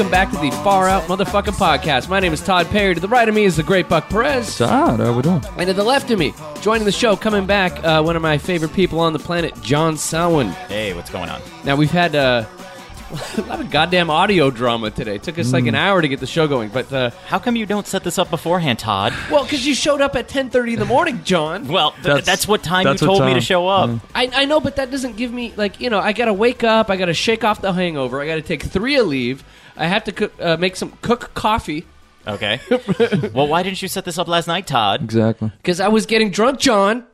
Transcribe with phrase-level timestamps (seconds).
[0.00, 2.08] everybody, and welcome back to the Far Out Motherfucking Podcast.
[2.08, 2.94] My name is Todd Perry.
[2.94, 4.56] To the right of me is the great Buck Perez.
[4.56, 5.42] Todd, how we doing?
[5.56, 8.38] And to the left of me, joining the show, coming back, uh, one of my
[8.38, 10.52] favorite people on the planet, John Sowen.
[10.68, 11.40] Hey, what's going on?
[11.64, 12.44] Now, we've had uh,
[13.38, 15.16] a lot of goddamn audio drama today.
[15.16, 16.68] It took us like an hour to get the show going.
[16.68, 19.12] But, uh, How come you don't set this up beforehand, Todd?
[19.30, 21.66] well, because you showed up at 10.30 in the morning, John.
[21.78, 23.42] Well, th- That's- that's, what time that's you what told me to time.
[23.42, 23.90] show up.
[23.90, 24.00] Mm.
[24.14, 25.98] I, I know, but that doesn't give me like you know.
[26.00, 26.90] I gotta wake up.
[26.90, 28.20] I gotta shake off the hangover.
[28.20, 29.40] I gotta take three Aleve.
[29.76, 31.86] I have to cook, uh, make some cook coffee
[32.26, 32.60] Okay.
[33.32, 35.02] well, why didn't you set this up last night, Todd?
[35.02, 35.50] Exactly.
[35.62, 37.04] because I was getting drunk, John.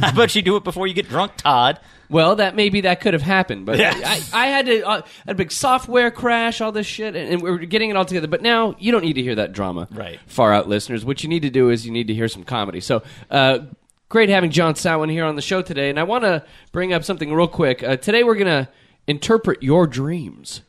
[0.00, 1.78] How about you do it before you get drunk, Todd?
[2.10, 3.92] Well, that maybe that could have happened, but Yeah.
[3.94, 7.40] I, I had to uh, had a big software crash, all this shit, and, and
[7.42, 8.26] we are getting it all together.
[8.26, 10.18] But now you don't need to hear that drama, Right.
[10.26, 12.80] Far out listeners, what you need to do is you need to hear some comedy.
[12.80, 13.02] So.
[13.30, 13.60] Uh,
[14.08, 17.04] Great having John Sowen here on the show today, and I want to bring up
[17.04, 17.80] something real quick.
[17.84, 18.68] Uh, today we're going to
[19.06, 20.62] interpret your dreams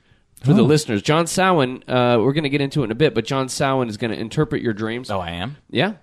[0.44, 1.02] for the listeners.
[1.02, 3.89] John Sowen, uh, we're going to get into it in a bit, but John Sowen
[3.89, 5.09] is going to interpret your dreams.
[5.09, 5.58] Oh, I am.
[5.72, 5.94] Yeah,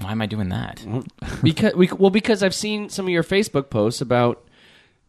[0.00, 0.84] Why am I doing that?
[1.42, 4.45] because we, well, because I've seen some of your Facebook posts about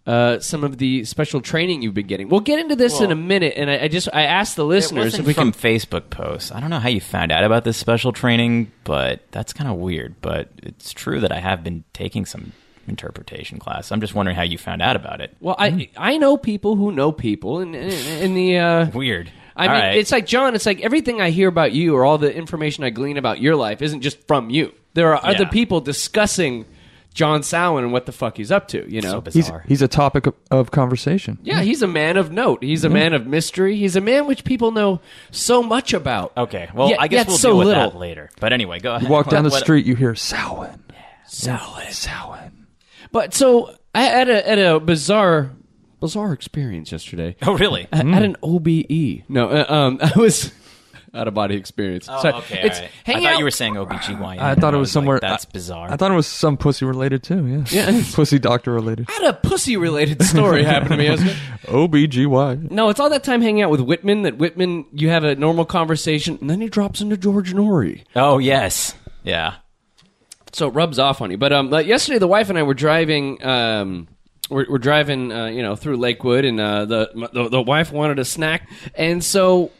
[0.07, 2.29] uh, some of the special training you've been getting.
[2.29, 5.19] We'll get into this in a minute, and I, I just I asked the listeners
[5.19, 5.61] if we from can.
[5.61, 6.51] Facebook posts.
[6.51, 9.75] I don't know how you found out about this special training, but that's kind of
[9.75, 10.15] weird.
[10.21, 12.53] But it's true that I have been taking some
[12.87, 13.91] interpretation class.
[13.91, 15.35] I'm just wondering how you found out about it.
[15.41, 18.57] Well, I I know people who know people, and in, in the.
[18.57, 19.29] Uh, Weird.
[19.57, 19.97] I All mean, right.
[19.97, 20.55] it's like John.
[20.55, 23.55] It's like everything I hear about you, or all the information I glean about your
[23.57, 24.73] life, isn't just from you.
[24.93, 26.65] There are other people discussing
[27.17, 28.85] John Sowen and what the fuck he's up to.
[28.87, 29.63] You know, so He's bizarre.
[29.67, 31.39] he's a topic of, of conversation.
[31.41, 32.61] yeah, he's a man of note.
[32.63, 33.75] He's a man of mystery.
[33.75, 35.01] He's a man which people know
[35.31, 36.31] so much about.
[36.37, 36.69] okay.
[36.75, 37.89] Well, Yet- I guess we'll so deal with little.
[37.89, 38.29] that later.
[38.39, 39.01] But anyway, go ahead.
[39.01, 40.83] You walk down the street, you hear Samhain.
[41.27, 41.91] Sowen.
[41.91, 42.67] Samhain.
[43.11, 45.51] But so I had a, had a bizarre,
[45.99, 47.35] bizarre experience yesterday.
[47.41, 47.87] Oh, really?
[47.91, 49.23] I had an OBE.
[49.27, 50.51] No, uh, um, I was
[51.17, 52.07] out of body experience.
[52.09, 52.61] Oh, So okay.
[52.63, 52.91] it's all right.
[52.91, 54.39] I hanging thought out- you were saying OBGYN.
[54.39, 55.19] I thought it was like, somewhere.
[55.19, 55.91] that's I- bizarre.
[55.91, 57.45] I thought it was some pussy related too.
[57.47, 57.91] Yeah.
[57.91, 58.03] Yeah.
[58.13, 59.07] pussy doctor related.
[59.09, 61.35] I had a pussy related story happen to me yesterday.
[61.65, 62.71] OBGY.
[62.71, 65.65] No, it's all that time hanging out with Whitman that Whitman, you have a normal
[65.65, 68.03] conversation, and then he drops into George Noory.
[68.15, 68.93] oh, yes.
[69.23, 69.55] Yeah.
[70.53, 71.37] So it rubs off on you.
[71.37, 73.43] But um, like, yesterday, the wife and I were driving.
[73.45, 74.07] Um,
[74.49, 78.17] we're, we're driving, uh, you know, through Lakewood, and uh, the, the the wife wanted
[78.17, 79.71] a snack, and so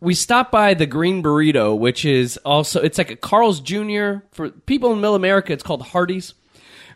[0.00, 4.18] we stopped by the Green Burrito, which is also it's like a Carl's Jr.
[4.32, 5.52] for people in Middle America.
[5.52, 6.34] It's called Hardee's,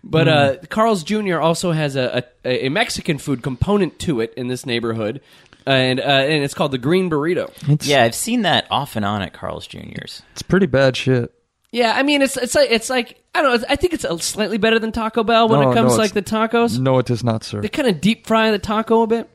[0.05, 1.39] but uh, Carl's Jr.
[1.41, 5.21] also has a, a a Mexican food component to it in this neighborhood,
[5.67, 7.51] and uh, and it's called the Green Burrito.
[7.69, 10.23] It's, Yeah, I've seen that off and on at Carl's Jr.'s.
[10.33, 11.33] it's pretty bad shit.
[11.75, 13.67] Yeah, I mean it's it's like it's like I don't know.
[13.69, 16.03] I think it's a slightly better than Taco Bell when No, it comes no, to
[16.03, 16.79] like it's- the tacos.
[16.79, 17.63] No, it does not, sir.
[17.63, 19.31] They kind of deep fry the taco a bit.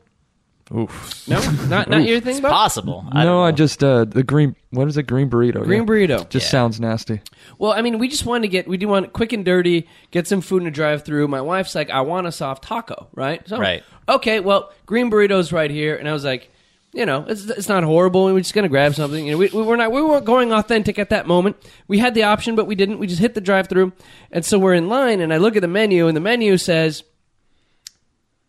[0.76, 1.26] Oof.
[1.26, 2.50] No, not not your thing, Bob?
[2.52, 3.04] Possible.
[3.10, 3.56] I no, don't I know.
[3.56, 4.54] just uh the green.
[4.70, 5.04] What is it?
[5.04, 5.64] Green burrito.
[5.64, 5.86] Green yeah.
[5.86, 6.28] burrito.
[6.28, 6.50] Just Yeah.
[6.50, 7.22] sounds nasty.
[7.58, 10.26] Well, I mean, we just wanted to get we do want quick and dirty, get
[10.26, 11.26] some food in a drive through.
[11.28, 13.46] My wife's like, I want a soft taco, right?
[13.48, 13.82] So, Right.
[14.10, 16.50] Okay, well, green burritos right here, and I was like,
[16.92, 18.24] you know, it's it's not horrible.
[18.26, 19.24] We're just gonna grab something.
[19.24, 21.56] You know, we, we were not we weren't going authentic at that moment.
[21.86, 22.98] We had the option, but we didn't.
[22.98, 23.92] We just hit the drive through,
[24.30, 27.04] and so we're in line, and I look at the menu, and the menu says.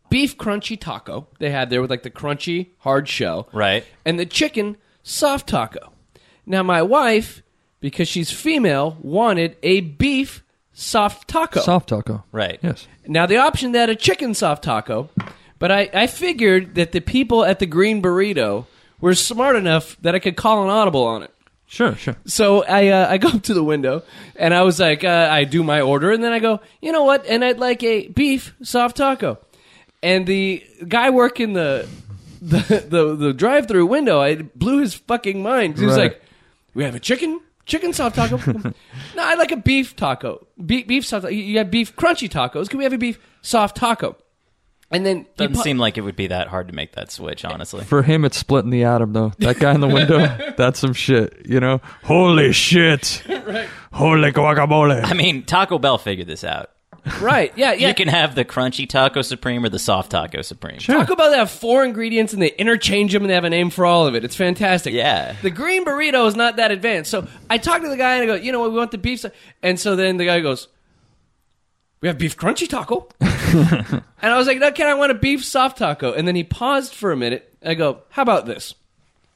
[0.09, 3.83] Beef crunchy taco they had there with like the crunchy hard shell, Right.
[4.05, 5.91] and the chicken soft taco.
[6.45, 7.43] Now, my wife,
[7.79, 10.43] because she's female, wanted a beef
[10.73, 11.59] soft taco.
[11.61, 12.23] Soft taco.
[12.31, 12.59] Right.
[12.61, 12.87] Yes.
[13.07, 15.09] Now, the option that a chicken soft taco,
[15.59, 18.65] but I, I figured that the people at the Green Burrito
[19.01, 21.33] were smart enough that I could call an audible on it.
[21.67, 21.95] Sure.
[21.95, 22.15] Sure.
[22.25, 24.01] So I uh, I go up to the window
[24.35, 27.03] and I was like uh, I do my order and then I go you know
[27.03, 29.37] what and I'd like a beef soft taco,
[30.03, 31.87] and the guy working the
[32.41, 35.77] the the, the drive through window I blew his fucking mind.
[35.77, 36.03] He was Right.
[36.11, 36.21] like,
[36.73, 38.37] we have a chicken chicken soft taco.
[38.53, 38.73] no,
[39.17, 40.47] I like a beef taco.
[40.65, 41.29] Beef, beef soft.
[41.31, 42.69] You have beef crunchy tacos.
[42.69, 44.15] Can we have a beef soft taco?
[44.91, 47.11] And then he Doesn't pu- seem like it would be that hard to make that
[47.11, 47.83] switch, honestly.
[47.83, 49.33] For him, it's splitting the atom, though.
[49.37, 51.79] That guy in the window, that's some shit, you know?
[52.05, 53.21] Holy shit.
[53.93, 55.03] Holy guacamole.
[55.03, 56.71] I mean, Taco Bell figured this out.
[57.21, 57.51] Right.
[57.55, 57.89] Yeah, yeah.
[57.89, 60.79] You can have the crunchy taco supreme or the soft taco supreme.
[60.79, 63.69] Taco Bell they have four ingredients and they interchange them and they have a name
[63.69, 64.23] for all of it.
[64.23, 64.93] It's fantastic.
[64.93, 65.35] Yeah.
[65.41, 67.11] The green burrito is not that advanced.
[67.11, 68.97] So I talked to the guy and I go, you know what, we want the
[68.97, 69.21] beef.
[69.21, 69.29] sa-"
[69.61, 70.67] And so then the guy goes,
[72.01, 73.09] we have beef crunchy taco.
[73.21, 76.13] and I was like, no, can I want a beef soft taco?
[76.13, 77.53] And then he paused for a minute.
[77.63, 78.73] I go, how about this?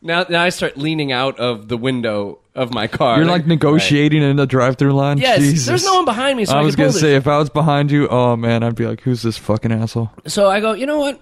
[0.04, 3.18] Now, now I start leaning out of the window of my car.
[3.18, 5.18] You're like negotiating in the drive-through line.
[5.18, 5.66] Yes, Jesus.
[5.66, 7.90] there's no one behind me, so I, I was gonna say if I was behind
[7.90, 11.00] you, oh man, I'd be like, "Who's this fucking asshole?" So I go, you know
[11.00, 11.22] what?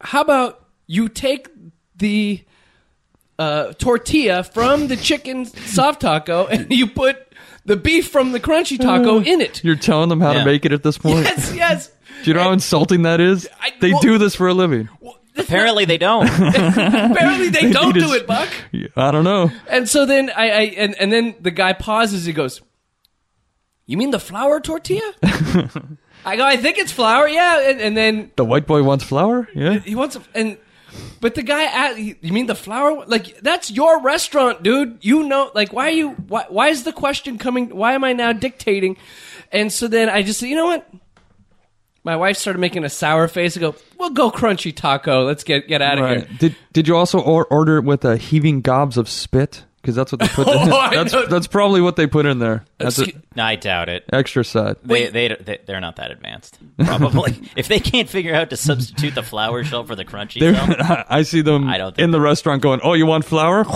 [0.00, 1.48] How about you take
[1.96, 2.44] the
[3.38, 7.16] uh, tortilla from the chicken soft taco and you put
[7.64, 9.62] the beef from the crunchy taco in it.
[9.64, 10.38] You're telling them how Yeah.
[10.40, 11.24] to make it at this point.
[11.26, 11.92] Yes, yes.
[12.24, 13.48] Do you know how insulting that is?
[13.60, 14.88] I- they well- do this for a living.
[15.00, 16.26] Well, that's Apparently they don't.
[16.28, 18.48] Apparently they don't do it, Buck.
[18.96, 19.50] I don't know.
[19.68, 22.24] And so then I, I and, and then the guy pauses.
[22.24, 22.60] He goes,
[23.86, 25.12] "You mean the flour tortilla?"
[26.24, 29.48] I go, "I think it's flour, yeah." And, and then The white boy wants flour.
[29.54, 29.78] Yeah.
[29.78, 30.58] he wants and
[31.20, 33.04] but the guy, a- you mean the flour?
[33.06, 34.98] Like that's your restaurant, dude.
[35.02, 36.10] You know, like why are you?
[36.10, 37.74] Why, why is the question coming?
[37.76, 38.96] Why am I now dictating?
[39.52, 40.86] And so then I just said, you know what?
[42.08, 43.54] My wife started making a sour face.
[43.54, 45.24] and go, "We'll go crunchy taco.
[45.26, 48.16] Let's get get out of here." Did Did you also or- order it with a
[48.16, 49.64] heaving gobs of spit?
[49.82, 50.46] Because that's what they put.
[50.50, 50.90] Oh, in.
[51.06, 52.64] That's that's probably what they put in there.
[52.78, 54.04] That's Excuse- an I doubt it.
[54.10, 54.76] extra side.
[54.82, 56.58] They, they, they, they're not that advanced.
[56.78, 57.38] Probably.
[57.56, 61.04] if they can't figure out to substitute the flour shell for the crunchy They're- shell.
[61.10, 63.66] I see them I don't think in the restaurant going, "Oh, you want flour?"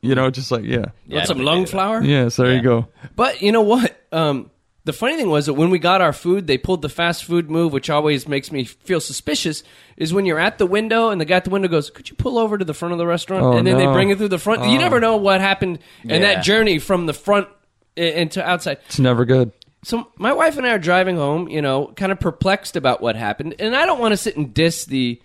[0.00, 1.70] You know, just like yeah, Yeah, I Want don't some think lung do that.
[1.72, 2.02] flour?
[2.02, 2.36] yes.
[2.36, 2.56] There Yeah.
[2.56, 2.88] you go.
[3.16, 3.94] But you know what?
[4.12, 4.50] Um,
[4.84, 7.50] the funny thing was that when we got our food, they pulled the fast food
[7.50, 9.62] move, which always makes me feel suspicious.
[9.96, 12.16] Is when you're at the window and the guy at the window goes, "Could you
[12.16, 14.28] pull over to the front of the restaurant?" Oh, and then they bring it through
[14.28, 14.62] the front.
[14.64, 14.80] You Oh.
[14.80, 16.34] never know what happened in Yeah.
[16.34, 17.48] that journey from the front
[17.96, 18.78] i- into outside.
[18.86, 19.52] It's never good.
[19.84, 23.16] So my wife and I are driving home, you know, kind of perplexed about what
[23.16, 25.20] happened, and I don't want to sit and diss the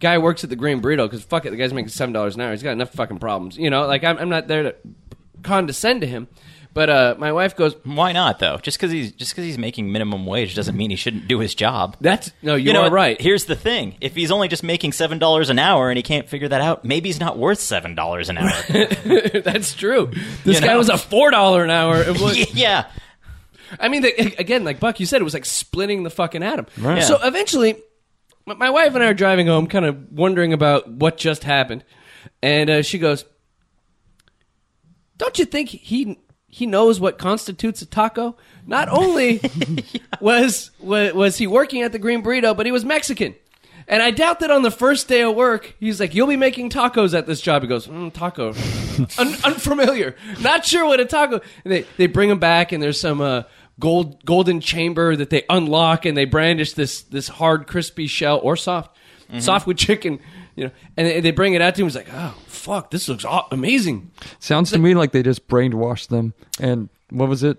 [0.00, 2.34] guy who works at the Green Burrito because fuck it, the guy's making seven dollars
[2.34, 2.50] an hour.
[2.50, 3.86] He's got enough fucking problems, you know.
[3.86, 4.74] Like I'm, I'm not there to
[5.42, 6.28] condescend to him,
[6.74, 8.56] but uh, my wife goes, Why not though?
[8.58, 11.54] Just because he's just because he's making minimum wage doesn't mean he shouldn't do his
[11.54, 11.96] job.
[12.00, 15.18] "That's no, you, know are right." Here's the thing: if he's only just making seven
[15.18, 18.28] dollars an hour and he can't figure that out, maybe he's not worth seven dollars
[18.30, 18.52] an hour.
[19.44, 20.10] That's true.
[20.44, 20.78] This You guy know?
[20.78, 22.04] was a four dollar an hour.
[22.12, 22.86] Was- yeah,
[23.78, 24.04] I mean,
[24.38, 26.66] again, like Buck, you said, it was like splitting the fucking atom.
[26.78, 27.02] Right.
[27.02, 27.76] So eventually,
[28.46, 31.84] my- my wife and I are driving home, kind of wondering about what just happened,
[32.42, 33.24] and uh, she goes,
[35.18, 36.18] "Don't you think he
[36.54, 38.36] he knows what constitutes a taco?
[38.66, 39.40] Not only
[40.20, 43.34] was, was was he working at the Green Burrito, but he was Mexican."
[43.88, 46.68] And I doubt that on the first day of work, he's like, "You'll be making
[46.68, 48.48] tacos at this job." He goes, mm, "Taco,
[49.18, 53.00] Un- unfamiliar, not sure what a taco." And they they bring him back, and there's
[53.00, 53.44] some uh,
[53.80, 58.56] gold golden chamber that they unlock, and they brandish this this hard, crispy shell or
[58.56, 58.94] soft,
[59.38, 60.20] soft with chicken,
[60.56, 60.70] you know.
[60.96, 61.86] And they, they bring it out to him.
[61.86, 66.08] He's like, "Oh fuck, this looks aw- amazing." Sounds to me like they just brainwashed
[66.08, 66.34] them.
[66.60, 67.58] And what was it?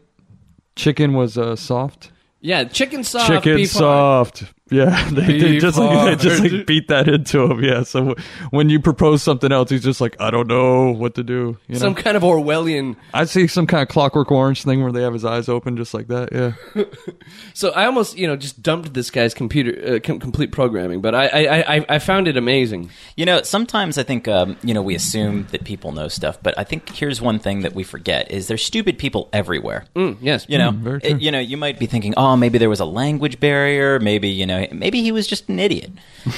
[0.75, 2.12] Chicken was uh, soft.
[2.42, 4.50] Yeah, chicken soft, Chicken beef hard.
[4.73, 4.91] Soft.
[4.91, 7.63] Yeah, they, they just like they just like beat that into him.
[7.63, 8.15] Yeah, so
[8.51, 11.57] when you propose something else, he's just like, I don't know what to do.
[11.68, 12.95] You know, some kind of Orwellian.
[13.13, 15.94] I see some kind of Clockwork Orange thing where they have his eyes open just
[15.94, 16.30] like that.
[16.75, 16.83] Yeah,
[17.53, 21.15] So I almost, you know, just dumped this guy's computer uh, com- complete programming, but
[21.15, 22.89] I, I, I, I found it amazing.
[23.15, 26.57] You know, sometimes I think um, you know we assume that people know stuff, but
[26.57, 29.85] I think here's one thing that we forget: is there's stupid people everywhere.
[29.95, 32.69] Mm, yes, You know, very it- you know, you might be thinking, oh, maybe there
[32.69, 33.99] was a language barrier.
[33.99, 35.91] Maybe you know, maybe he was just an idiot.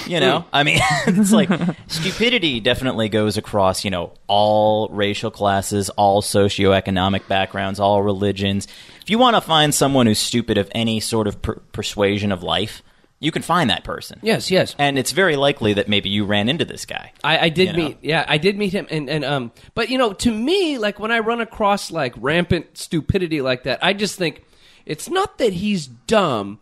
[0.08, 1.50] You know, I mean, it's like
[1.88, 8.68] stupidity definitely goes across you know all racial classes, all socioeconomic backgrounds, all religions.
[9.02, 12.42] If you want to find someone who's stupid of any sort of per- persuasion of
[12.44, 12.82] life,
[13.20, 14.20] you can find that person.
[14.22, 14.76] yes, yes.
[14.78, 17.14] And it's very likely that maybe you ran into this guy.
[17.24, 17.88] I, I did You know?
[17.90, 21.00] meet, yeah, I did meet him, and, and um, but you know, to me, like
[21.00, 24.44] when I run across like rampant stupidity like that, I just think
[24.86, 26.60] it's not that he's dumb,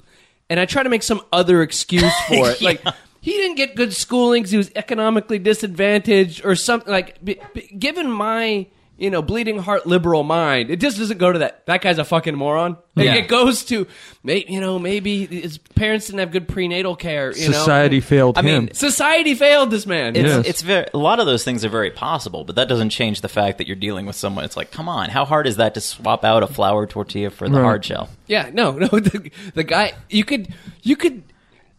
[0.53, 2.79] and I try to make some other excuse for it, like.
[3.21, 7.23] He didn't get good schooling he was economically disadvantaged or something like.
[7.23, 11.39] b- b- given my, you know, bleeding heart liberal mind, it just doesn't go to
[11.39, 11.65] that.
[11.65, 12.77] That guy's a fucking moron.
[12.95, 13.15] It- Yeah.
[13.15, 13.87] It goes to,
[14.23, 17.31] may, you know, maybe his parents didn't have good prenatal care.
[17.35, 17.53] You know?
[17.57, 18.65] society failed I him.
[18.65, 20.15] mean, Society failed this man.
[20.15, 20.47] It's, Yes.
[20.47, 23.29] it's very a lot of those things are very possible, but that doesn't change the
[23.29, 24.45] fact that you're dealing with someone.
[24.45, 27.49] It's like, come on, how hard is that to swap out a flour tortilla for
[27.49, 27.63] the Right.
[27.63, 28.09] hard shell?
[28.27, 28.87] Yeah, no, no.
[28.87, 31.23] The, the guy, you could, you could,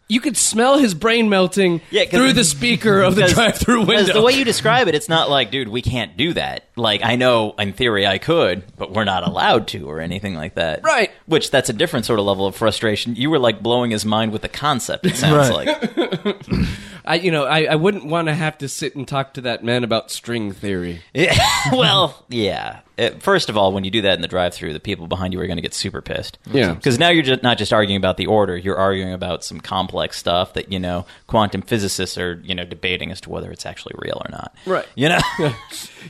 [0.08, 4.06] you could smell his brain melting Yeah, 'cause- through the speaker of the drive-through because
[4.06, 4.20] window.
[4.20, 6.64] The way you describe it, it's not like, dude, we can't do that.
[6.76, 10.56] Like, I know in theory I could, but we're not allowed to, or anything like
[10.56, 10.82] that.
[10.84, 11.10] Right.
[11.26, 13.16] Which that's a different sort of level of frustration.
[13.16, 15.06] You were like blowing his mind with the concept.
[15.06, 15.68] It sounds like.
[17.06, 19.62] I, you know, I, I wouldn't want to have to sit and talk to that
[19.62, 21.02] man about string theory.
[21.12, 21.36] Yeah.
[21.72, 22.80] well, yeah.
[22.96, 25.40] It, first of all, when you do that in the drive-through, the people behind you
[25.40, 26.38] are going to get super pissed.
[26.52, 26.74] Yeah.
[26.74, 30.18] because now you're just not just arguing about the order; you're arguing about some complex
[30.18, 33.94] stuff that you know quantum physicists are you know debating as to whether it's actually
[33.98, 34.54] real or not.
[34.66, 34.86] Right.
[34.94, 35.20] You know.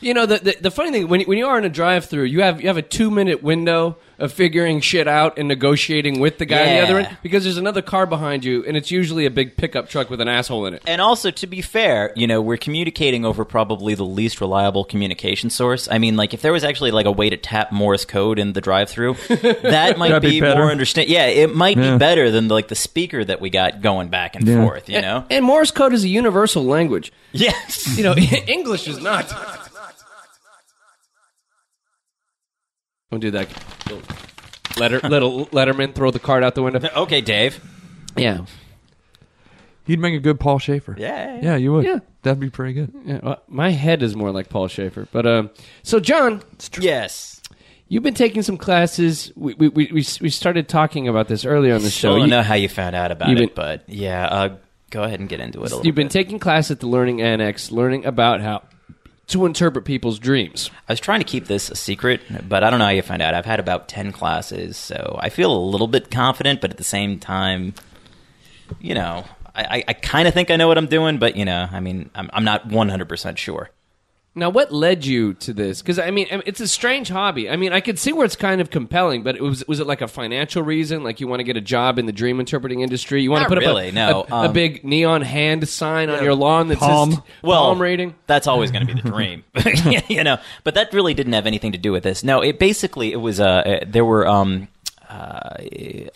[0.01, 2.25] You know, the, the the funny thing when you- when you are in a drive-through,
[2.25, 6.39] you have you have a two minute window of figuring shit out and negotiating with
[6.39, 9.25] the guy on the other end because there's another car behind you, and it's usually
[9.25, 10.83] a big pickup truck with an asshole in it.
[10.85, 15.49] And also, to be fair, you know, we're communicating over probably the least reliable communication
[15.49, 15.87] source.
[15.89, 18.53] I mean, like, if there was actually like a way to tap Morse code in
[18.53, 21.09] the drive-through, that might be be, more understand.
[21.09, 21.93] Yeah, it might Yeah.
[21.93, 24.65] be better than like the speaker that we got going back and Yeah.
[24.65, 24.89] forth.
[24.89, 25.19] You know?
[25.29, 27.13] And, and Morse code is a universal language.
[27.33, 27.97] yes.
[27.97, 28.15] You know,
[28.47, 29.29] English is not.
[33.11, 33.49] Don't do that.
[34.77, 36.81] Letter, little Letterman throw the card out the window.
[36.97, 37.61] Okay, Dave.
[38.17, 38.45] Yeah,
[39.87, 40.95] He'd make a good Paul Shaffer.
[40.99, 41.41] Yeah.
[41.43, 41.85] Yeah, you would.
[41.85, 41.99] Yeah.
[42.23, 42.93] That'd be pretty good.
[43.05, 43.21] yeah.
[43.23, 45.51] well, my head is more like Paul Shaffer, but um.
[45.83, 46.43] So John,
[46.81, 47.43] Yes.
[47.89, 49.31] you've been taking some classes.
[49.37, 52.13] We we we, we we started talking about this earlier on the show.
[52.15, 54.57] I don't You- know how you found out about it, been- but yeah, uh,
[54.91, 56.13] go ahead and get into it a little You've been bit.
[56.13, 58.63] taking class at the Learning Annex, learning about how
[59.27, 60.71] to interpret people's dreams.
[60.89, 63.21] I was trying to keep this a secret, but I don't know how you find
[63.23, 63.35] out.
[63.35, 66.85] I've had about 10 classes, so I feel a little bit confident, but at the
[66.85, 67.73] same time,
[68.81, 69.25] you know,
[69.55, 71.81] I, I, I kind of think I know what I'm doing, but, you know, I
[71.81, 73.71] mean, I'm, I'm not 100% sure.
[74.37, 75.81] Now, what led you to this?
[75.81, 77.49] Because I mean, it's a strange hobby.
[77.49, 79.87] I mean, I could see where it's kind of compelling, but it was was it
[79.87, 81.05] like a financial reason?
[81.05, 83.23] Like you want to get a job in the dream interpreting industry?
[83.23, 84.27] You want Not to put really, up a, no.
[84.29, 87.13] a, a Um, big neon hand sign on your lawn that Palm.
[87.13, 88.17] says Well, palm rating?
[88.27, 89.45] That's always going to be the dream,
[90.09, 90.39] you know.
[90.65, 92.25] But that really didn't have anything to do with this.
[92.25, 93.39] No, it basically it was.
[93.39, 94.67] Uh, there were, um,
[95.09, 95.57] uh,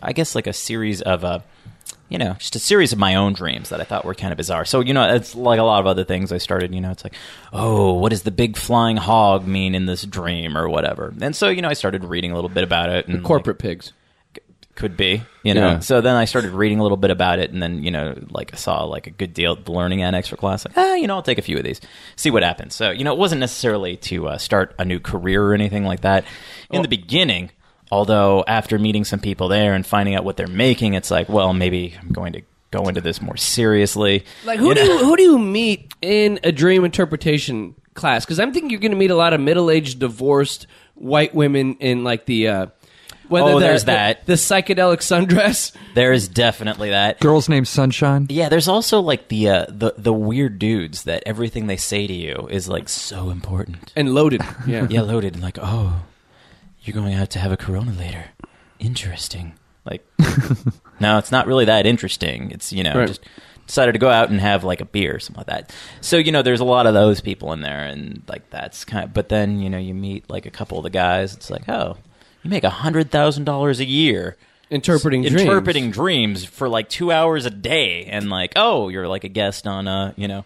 [0.02, 1.24] I guess, like a series of.
[1.24, 1.40] Uh,
[2.10, 4.38] you know, just a series of my own dreams that I thought were kind of
[4.38, 4.64] bizarre.
[4.64, 7.04] So, you know, it's like a lot of other things I started, you know, it's
[7.04, 7.14] like,
[7.52, 11.12] oh, what does the big flying hog mean in this dream or whatever?
[11.20, 13.08] And so, you know, I started reading a little bit about it.
[13.08, 13.92] And Corporate pigs.
[14.74, 15.78] could be you know Yeah.
[15.80, 18.54] so then i started reading a little bit about it and then you know like
[18.54, 21.08] i saw like a good deal at the learning annex for class like ah you
[21.08, 21.80] know i'll take a few of these
[22.14, 25.42] see what happens so you know it wasn't necessarily to uh, start a new career
[25.44, 26.24] or anything like that
[26.70, 27.50] in the beginning
[27.90, 31.52] although after meeting some people there and finding out what they're making it's like well
[31.54, 34.92] maybe i'm going to go into this more seriously Like who You do know?
[34.98, 38.24] you, who do you meet in a dream interpretation class?
[38.26, 41.76] Because I'm thinking you're going to meet a lot of middle aged divorced white women
[41.80, 42.48] in like the.
[42.48, 42.66] Uh,
[43.28, 44.26] whether Oh, there's the- that.
[44.26, 45.72] the psychedelic sundress.
[45.94, 48.26] there is definitely that Girl's named Sunshine.
[48.30, 52.12] Yeah, there's also like the uh, the the weird dudes that everything they say to
[52.12, 53.92] you is like so important.
[53.96, 54.42] and loaded.
[54.66, 54.86] Yeah.
[54.90, 56.02] Yeah, loaded and like, oh,
[56.88, 58.24] you're going out to have a Corona later.
[58.80, 59.52] Interesting.
[59.84, 60.04] Like,
[61.00, 62.50] no, it's not really that interesting.
[62.50, 63.08] It's you know Right.
[63.08, 63.20] just
[63.66, 65.74] decided to go out and have like a beer or something like that.
[66.00, 69.04] So you know, there's a lot of those people in there, and like that's kind
[69.04, 69.14] of.
[69.14, 71.34] But then you know, you meet like a couple of the guys.
[71.34, 71.96] It's like, oh,
[72.42, 74.36] you make a hundred thousand dollars a year
[74.70, 75.40] Interpreting dreams.
[75.40, 79.66] interpreting dreams for like two hours a day, and like, oh, you're like a guest
[79.66, 80.44] on uh, you know,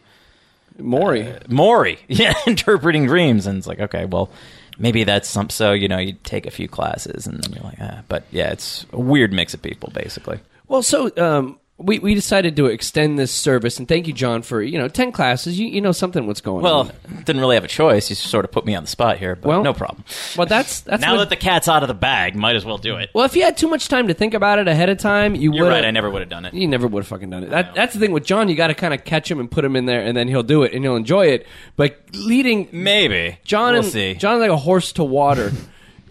[0.82, 1.34] Maury.
[1.48, 4.30] Maury, yeah, interpreting dreams, and it's like, okay, well,
[4.78, 5.50] maybe that's some.
[5.50, 8.50] So you know, you take a few classes, and then you're like, ah, but yeah,
[8.50, 10.40] it's a weird mix of people, basically.
[10.68, 14.62] Well, so um, we we decided to extend this service, and thank you, John, for
[14.62, 15.58] you know ten classes.
[15.58, 16.86] You you know something what's going Well, on.
[16.86, 18.08] Well, didn't really have a choice.
[18.10, 20.04] You sort of put me on the spot here, but Well, no problem.
[20.36, 22.78] Well, that's that's now what- that the cat's out of the bag, might as well
[22.78, 23.10] do it.
[23.14, 25.50] well, if you had too much time to think about it ahead of time, you
[25.52, 25.60] would.
[25.62, 25.84] right.
[25.84, 26.54] I never would have done it.
[26.54, 27.50] You never would have fucking done it.
[27.50, 28.48] That, that's the thing with John.
[28.48, 30.42] You got to kind of catch him and put him in there, and then he'll
[30.42, 31.46] do it, and he'll enjoy it.
[31.76, 34.14] But leading Maybe John We'll and see.
[34.14, 35.52] John's like a horse to water.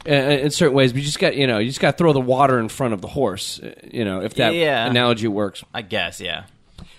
[0.07, 2.13] uh, In certain ways, but you just got you know you just got to throw
[2.13, 4.85] the water in front of the horse, uh, you know if that Yeah.
[4.87, 5.63] analogy works.
[5.73, 6.45] I guess, yeah.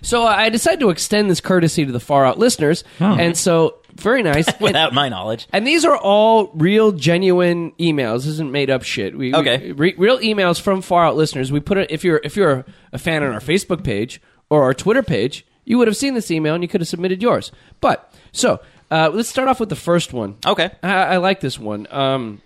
[0.05, 3.77] So uh, I decided to extend this courtesy to the far out listeners, and so
[3.95, 4.49] very nice.
[4.49, 8.19] And- Without my knowledge, and these are all real, genuine emails.
[8.19, 9.17] This isn't made up shit.
[9.17, 9.59] We, Okay.
[9.69, 11.53] we- re- real emails from far out listeners.
[11.53, 14.75] We put it if you're if you're a fan on our Facebook page or our
[14.75, 17.53] Twitter page, you would have seen this email and you could have submitted yours.
[17.81, 20.37] But so uh, let's start off with the first one.
[20.45, 20.71] okay.
[20.83, 21.87] I, I like this one.
[21.91, 22.43] Um,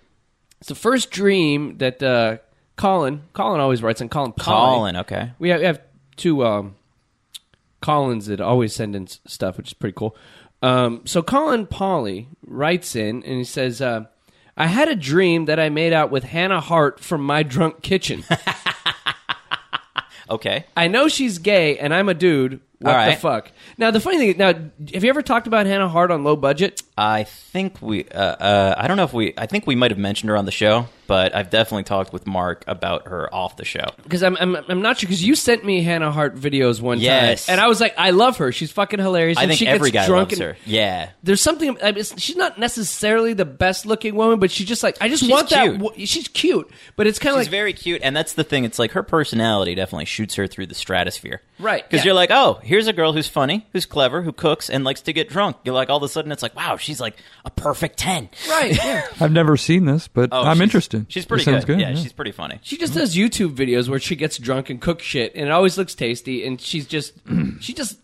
[0.61, 2.39] it's the first dream that uh,
[2.77, 4.77] Colin Colin always writes and Colin Polly.
[4.77, 5.33] Colin, okay.
[5.39, 5.81] We have, we have
[6.17, 6.77] two um,
[7.81, 10.17] Collins that always send in s- stuff, which is pretty cool.
[10.63, 14.07] Um, so Colin Polly writes in and he says, uh,
[14.57, 18.25] "I had a dream that I made out with Hannah Hart from My Drunk Kitchen.
[20.29, 20.65] Okay.
[20.77, 22.61] I know she's gay and I'm a dude.
[22.81, 24.55] What All the fuck?" Now the funny thing, now
[24.93, 26.83] have you ever talked about Hannah Hart on Low Budget?
[26.99, 28.05] I think we.
[28.09, 29.35] Uh, uh, I don't know if we.
[29.37, 32.27] I think we might have mentioned her on the show, but I've definitely talked with
[32.27, 33.85] Mark about her off the show.
[34.03, 37.47] Because I'm, I'm I'm not sure because you sent me Hannah Hart videos one Yes.
[37.47, 38.51] time, and I was like, I love her.
[38.51, 39.37] She's fucking hilarious.
[39.37, 40.57] I and think she every gets guy drunk loves and- her.
[40.65, 41.11] Yeah.
[41.23, 41.77] There's something.
[41.83, 45.23] I mean, she's not necessarily the best looking woman, but she's just like I just
[45.23, 45.65] She's want that.
[45.65, 45.79] cute.
[45.79, 48.65] w- She's cute, but it's kind of She's like very cute, and that's the thing.
[48.65, 51.43] It's like her personality definitely shoots her through the stratosphere.
[51.59, 52.11] Right, Because yeah.
[52.11, 55.15] you're like, oh, here's a girl who's funny, who's clever, who cooks, and likes to
[55.15, 55.57] get drunk.
[55.65, 58.29] You're like, all of a sudden, it's like, wow, she's like a perfect 10.
[58.49, 58.75] right.
[58.77, 59.07] Yeah.
[59.21, 61.07] I've never seen this, but Oh, I'm she's- interested.
[61.09, 61.67] She's pretty It good.
[61.67, 61.81] good.
[61.81, 62.59] Yeah, she's pretty funny.
[62.63, 65.77] She just does YouTube videos where she gets drunk and cooks shit, and it always
[65.77, 66.47] looks tasty.
[66.47, 67.13] And she's just,
[67.61, 67.99] she just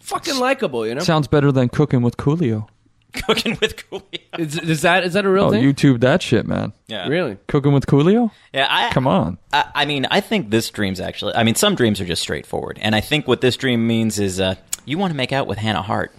[0.00, 1.00] fucking likable, you know.
[1.00, 2.68] Sounds better than cooking with Coolio.
[3.26, 4.02] Cooking with Coolio.
[4.40, 5.62] Is, is that is that a real Oh, thing?
[5.62, 6.72] YouTube that shit, man.
[6.88, 7.06] Yeah.
[7.06, 7.36] Really?
[7.46, 8.32] Cooking with Coolio?
[8.52, 9.38] Yeah, I, Come on.
[9.52, 11.32] I, I mean, I think this dream's actually.
[11.36, 14.40] I mean, some dreams are just straightforward, and I think what this dream means is
[14.40, 16.12] uh, you want to make out with Hannah Hart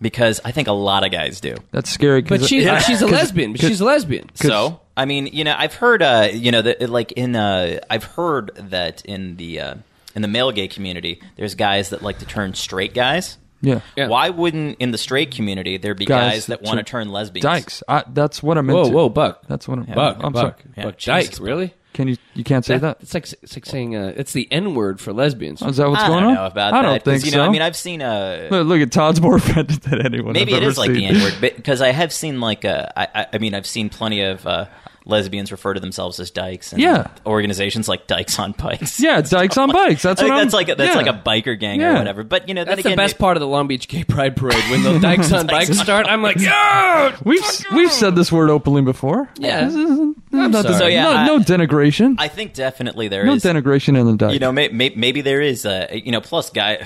[0.00, 1.56] because I think a lot of guys do.
[1.72, 2.22] That's scary.
[2.22, 3.52] 'cause But she's it- she's a lesbian.
[3.52, 4.30] But she's a lesbian.
[4.34, 8.04] So, I mean, you know, I've heard, uh, you know, that like in, uh, I've
[8.04, 9.74] heard that in the uh,
[10.14, 13.38] in the male gay community, there's guys that like to turn straight guys.
[13.60, 13.80] yeah.
[13.96, 14.06] Yeah.
[14.08, 17.04] Why wouldn't in the straight community there be Guys guys, that that want to turn-
[17.06, 17.42] turn lesbians?
[17.42, 17.82] Dykes.
[17.88, 18.90] I, that's what I'm Whoa, to.
[18.90, 19.42] whoa, Buck.
[19.48, 19.84] That's what I'm.
[19.86, 20.72] Buck, I'm Buck, sorry.
[20.76, 20.96] Yeah, Buck.
[20.98, 21.46] Jesus, Dyke, Buck.
[21.46, 21.74] really?
[21.98, 22.16] Can you?
[22.34, 22.98] You can't say that.
[23.00, 25.60] It's like it's like saying uh, it's the N word for lesbians.
[25.60, 26.34] Oh, is that what's I going don't on?
[26.36, 26.82] know about I that.
[26.82, 27.38] don't 'cause, think you so.
[27.38, 28.46] know, I mean, I've seen a.
[28.52, 30.32] look, look at Todd's more offended than anyone.
[30.32, 31.16] maybe I've it ever is like the seen.
[31.16, 34.20] N word because I have seen like uh, I, I, I mean, I've seen plenty
[34.22, 34.66] of uh,
[35.08, 36.72] lesbians refer to themselves as dykes.
[36.72, 37.08] And Yeah.
[37.26, 39.00] organizations like Dykes on Bikes.
[39.00, 40.02] Yeah, Dykes on bikes.
[40.02, 40.44] That's I think what I'm.
[40.46, 41.02] that's like a, that's yeah.
[41.02, 41.94] like a biker gang Yeah.
[41.94, 42.22] or whatever.
[42.22, 44.36] But you know, That's again, the best it- part of the Long Beach Gay Pride
[44.36, 46.06] Parade when the dykes on bikes start.
[46.06, 47.42] I'm like, yeah, We've
[47.74, 49.28] we've said this word openly before.
[49.38, 49.64] Yeah.
[49.64, 50.74] This isn't- I'm not sorry.
[50.74, 52.16] the- So, yeah, no, I- no denigration.
[52.18, 53.42] I think definitely there no is.
[53.42, 54.34] denigration in the Dyke.
[54.34, 55.64] you know, may, may, maybe there is.
[55.66, 56.84] Uh, you know, plus guy.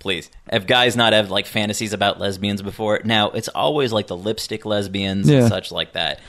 [0.00, 3.00] Please, have guys not have like fantasies about lesbians before?
[3.04, 5.38] Now it's always like the lipstick lesbians Yeah.
[5.40, 6.20] and such like that.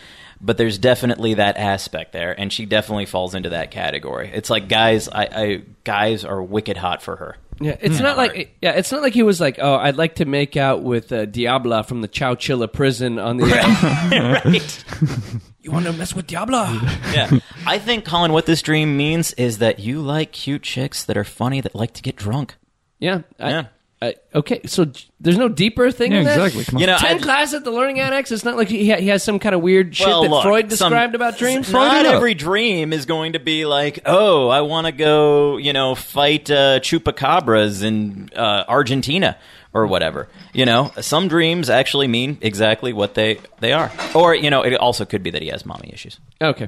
[0.42, 4.30] But there's definitely that aspect there, and she definitely falls into that category.
[4.34, 7.38] It's like guys, I, I guys are wicked hot for her.
[7.60, 10.26] Yeah, it's not like yeah, it's not like he was like, oh, I'd like to
[10.26, 13.46] make out with uh, Diabla from the Chowchilla prison on the.
[13.46, 15.42] right.
[15.62, 16.82] you want to mess with Diabla?
[17.14, 17.40] yeah.
[17.66, 21.24] I think Colin, what this dream means is that you like cute chicks that are
[21.24, 22.56] funny that like to get drunk.
[23.00, 23.66] Yeah, I, Yeah.
[24.02, 26.12] I, okay, so j- there's no deeper thing.
[26.12, 26.36] yeah, in that?
[26.38, 26.66] exactly.
[26.66, 26.82] Come on.
[26.82, 28.30] You know, Ten I- class at the Learning Annex.
[28.32, 30.44] It's not like he, ha- he has some kind of weird shit Well, that look,
[30.44, 31.70] Freud some- described about dreams.
[31.70, 32.16] Freud Not it up.
[32.16, 36.52] every dream is going to be like, oh, I want to go, you know, fight
[36.52, 39.38] uh, chupacabras in uh, Argentina
[39.74, 40.28] or whatever.
[40.54, 43.92] You know, some dreams actually mean exactly what they they are.
[44.14, 46.20] Or you know, it also could be that he has mommy issues.
[46.42, 46.68] Okay,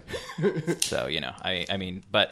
[0.81, 2.31] So you know, I I mean, but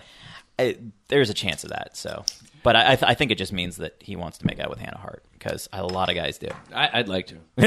[0.57, 0.77] I,
[1.09, 1.97] there's a chance of that.
[1.97, 2.23] So.
[2.65, 4.71] But I, I, th- I think it just means that he wants to make out
[4.71, 6.47] with Hannah Hart because a lot of guys do.
[6.73, 7.35] I, I'd like to.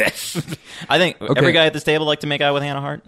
[0.88, 3.04] I think every guy at this table like to make out with Hannah Hart.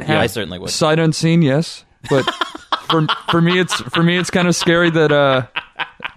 [0.00, 0.70] Yeah, I certainly would.
[0.70, 2.22] Sight unseen, yes, but
[2.90, 5.46] for for me, it's for me, it's kind of scary that uh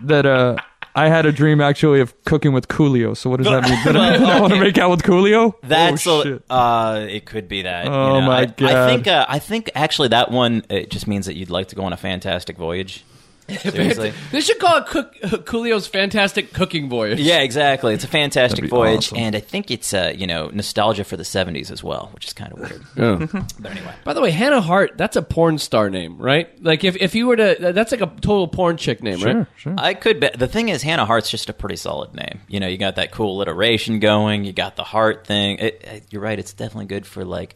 [0.04, 0.56] that uh
[0.96, 3.16] I had a dream actually of cooking with Coolio.
[3.18, 3.78] So what does that mean?
[3.84, 5.56] That I, want to make out with Coolio?
[5.62, 6.44] That's oh, a- shit.
[6.50, 7.86] uh, it could be that.
[7.86, 8.26] you Oh, know.
[8.28, 11.50] my I, I think uh, I think actually that one it just means that you'd
[11.50, 13.04] like to go on a fantastic voyage.
[13.50, 14.14] Seriously.
[14.32, 17.20] They should call it Cook, Coolio's Fantastic Cooking Voyage.
[17.20, 17.94] yeah, exactly.
[17.94, 19.18] It's a fantastic voyage, awesome.
[19.20, 22.34] and I think it's uh, you know nostalgia for the '70s as well, which is
[22.34, 22.84] kind of weird.
[22.98, 23.44] Oh.
[23.60, 26.50] But anyway, By the way, Hannah Hart, that's a porn star name, right?
[26.64, 29.48] Like if, if you were to, that's like a total porn chick name, Sure, right?
[29.56, 29.76] sure.
[29.78, 30.38] I could bet.
[30.38, 32.42] The thing is, Hannah Hart's just a pretty solid name.
[32.48, 34.44] You know, you got that cool alliteration going.
[34.44, 35.60] You got the heart thing.
[35.60, 36.38] It, it- you're right.
[36.38, 37.56] It's definitely good for like.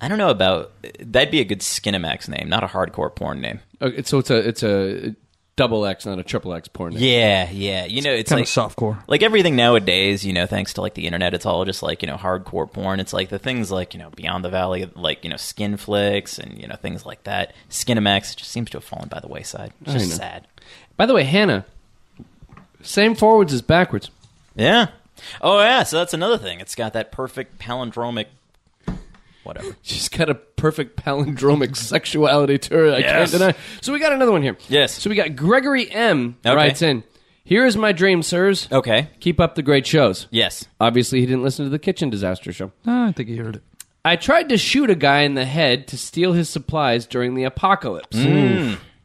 [0.00, 3.60] I don't know about that'd be a good Skinamax name, not a hardcore porn name.
[3.84, 5.14] Okay, so it's a it's a
[5.56, 6.94] double X, not a triple X porn.
[6.96, 7.84] Yeah, yeah.
[7.84, 8.98] You know, it's kind like of softcore.
[9.06, 12.08] like everything nowadays, you know, thanks to like the internet, it's all just like, you
[12.08, 13.00] know, hardcore porn.
[13.00, 16.38] It's like the things like, you know, Beyond the Valley, like, you know, skin flicks
[16.38, 17.52] and, you know, things like that.
[17.70, 19.72] Skinamax just seems to have fallen by the wayside.
[19.82, 20.46] It's just sad.
[20.96, 21.66] By the way, Hannah,
[22.82, 24.10] same forwards as backwards.
[24.56, 24.88] Yeah.
[25.40, 25.82] Oh, yeah.
[25.84, 26.60] So that's another thing.
[26.60, 28.26] It's got that perfect palindromic,
[29.42, 29.76] whatever.
[29.82, 32.94] She's got a perfect palindromic sexuality to her.
[32.94, 33.30] I Yes.
[33.30, 33.54] can't deny.
[33.82, 34.56] So we got another one here.
[34.68, 34.94] Yes.
[34.98, 36.36] So we got Gregory M.
[36.46, 36.54] Okay.
[36.56, 37.04] writes in.
[37.44, 38.66] Here is my dream, sirs.
[38.72, 39.10] Okay.
[39.20, 40.26] Keep up the great shows.
[40.30, 40.64] Yes.
[40.80, 42.72] Obviously, he didn't listen to the kitchen disaster show.
[42.86, 43.62] Ah, I think he heard it.
[44.06, 47.44] I tried to shoot a guy in the head to steal his supplies during the
[47.44, 48.16] apocalypse.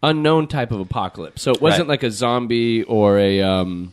[0.02, 1.42] Unknown type of apocalypse.
[1.42, 1.96] So it wasn't Right.
[1.96, 3.92] like a zombie or a um,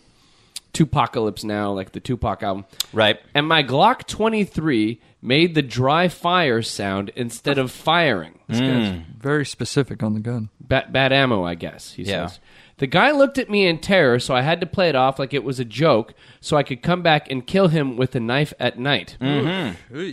[0.73, 2.65] Tupacalypse Now, like the Tupac album.
[2.93, 3.19] Right.
[3.35, 8.39] And my Glock 23 made the dry fire sound instead of firing.
[8.49, 9.05] This guy's mm.
[9.19, 10.51] very specific on the gun.
[10.61, 12.29] Bad, bad ammo, I guess, he Yeah.
[12.29, 12.41] says.
[12.79, 15.35] The guy looked at me in terror, so I had to play it off like
[15.35, 18.53] it was a joke so I could come back and kill him with a knife
[18.61, 19.17] at night.
[19.21, 20.11] Mm-hmm.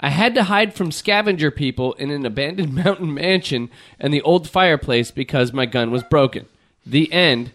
[0.00, 4.48] I had to hide from scavenger people in an abandoned mountain mansion and the old
[4.48, 6.46] fireplace because my gun was broken.
[6.84, 7.52] The end.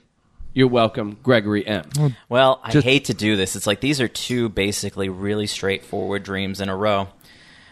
[0.54, 1.90] You're welcome, Gregory M.
[2.28, 3.56] Well, I Just- hate to do this.
[3.56, 7.08] It's like these are two basically really straightforward dreams in a row.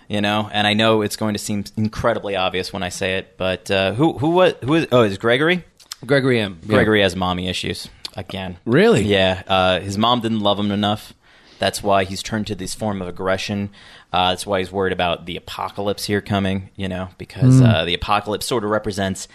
[0.08, 3.38] You know, and I know it's going to seem incredibly obvious when I say it,
[3.38, 5.64] but uh, who who was who is oh is Gregory?
[6.04, 6.58] Gregory M.
[6.64, 6.68] Yeah.
[6.70, 8.58] Gregory has mommy issues again.
[8.66, 9.04] Really?
[9.04, 11.14] Yeah, uh, his mom didn't love him enough.
[11.60, 13.70] That's why he's turned to this form of aggression.
[14.12, 16.70] Uh, that's why he's worried about the apocalypse here coming.
[16.76, 19.28] You know, because uh, the apocalypse sort of represents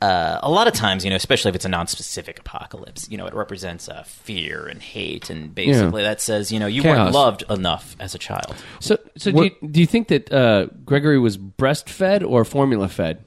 [0.00, 3.26] uh, a lot of times, you know, especially if it's a non-specific apocalypse, you know,
[3.26, 7.42] it represents uh, fear and hate, and basically that says, you know, you weren't loved
[7.50, 8.54] enough as a child.
[8.80, 13.24] So, so do you, do you think that uh, Gregory was breastfed or formula fed?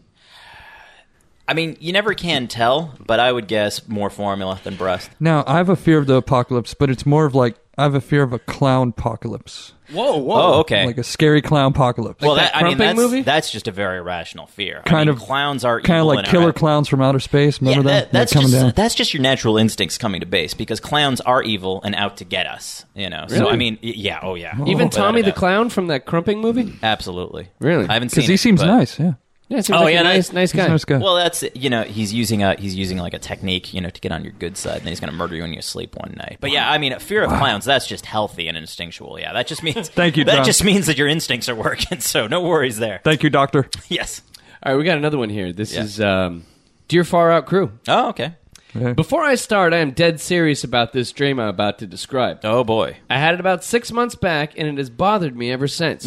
[1.47, 5.09] I mean, you never can tell, but I would guess more formula than breast.
[5.19, 7.95] Now, I have a fear of the apocalypse, but it's more of like I have
[7.95, 10.41] a fear of a clown apocalypse, Whoa, whoa!
[10.41, 10.85] Oh, okay.
[10.85, 12.21] like a scary clown apocalypse.
[12.21, 13.21] well, that that, I mean, Crumping that's, movie?
[13.23, 14.81] that's just a very rational fear.
[14.85, 17.01] I kind mean, of clowns are kind of evil like and killer are- clowns from
[17.01, 17.61] outer space.
[17.61, 18.11] Yeah, Remember that, that?
[18.11, 18.73] that's Like coming just down.
[18.75, 22.25] that's just your natural instincts coming to base because clowns are evil and out to
[22.25, 22.85] get us.
[22.95, 25.37] You know, so I mean, y- yeah, oh yeah, Even Without Tommy a the doubt.
[25.37, 26.73] Clown from that Crumping movie?
[26.83, 27.49] absolutely.
[27.59, 27.87] Really?
[27.87, 28.99] I haven't seen because he it, seems but- nice.
[28.99, 29.13] Yeah,
[29.51, 30.65] Yeah, seems Oh, like yeah, a that- nice, nice guy.
[30.65, 30.97] a nice guy.
[30.97, 33.99] Well, that's you know he's using a he's using like a technique you know to
[33.99, 36.13] get on your good side, and he's going to murder you in your sleep one
[36.17, 36.37] night.
[36.39, 39.19] But yeah, I mean, fear of clowns that's just healthy and instinctual.
[39.19, 40.45] Yeah, that just means Thank you, That John.
[40.45, 41.99] just means that your instincts are working.
[42.11, 43.01] So no worries there.
[43.03, 43.69] Thank you, Doctor.
[43.89, 44.21] Yes.
[44.63, 45.51] All right, we got another one here.
[45.51, 45.83] This Yeah.
[45.83, 46.45] is um,
[46.87, 47.71] Dear Far Out Crew.
[47.89, 48.35] Oh, okay.
[48.73, 48.93] Yeah.
[48.93, 52.39] Before I start, I am dead serious about this dream I'm about to describe.
[52.43, 52.97] Oh boy.
[53.09, 56.05] I had it about six months back, and it has bothered me ever since.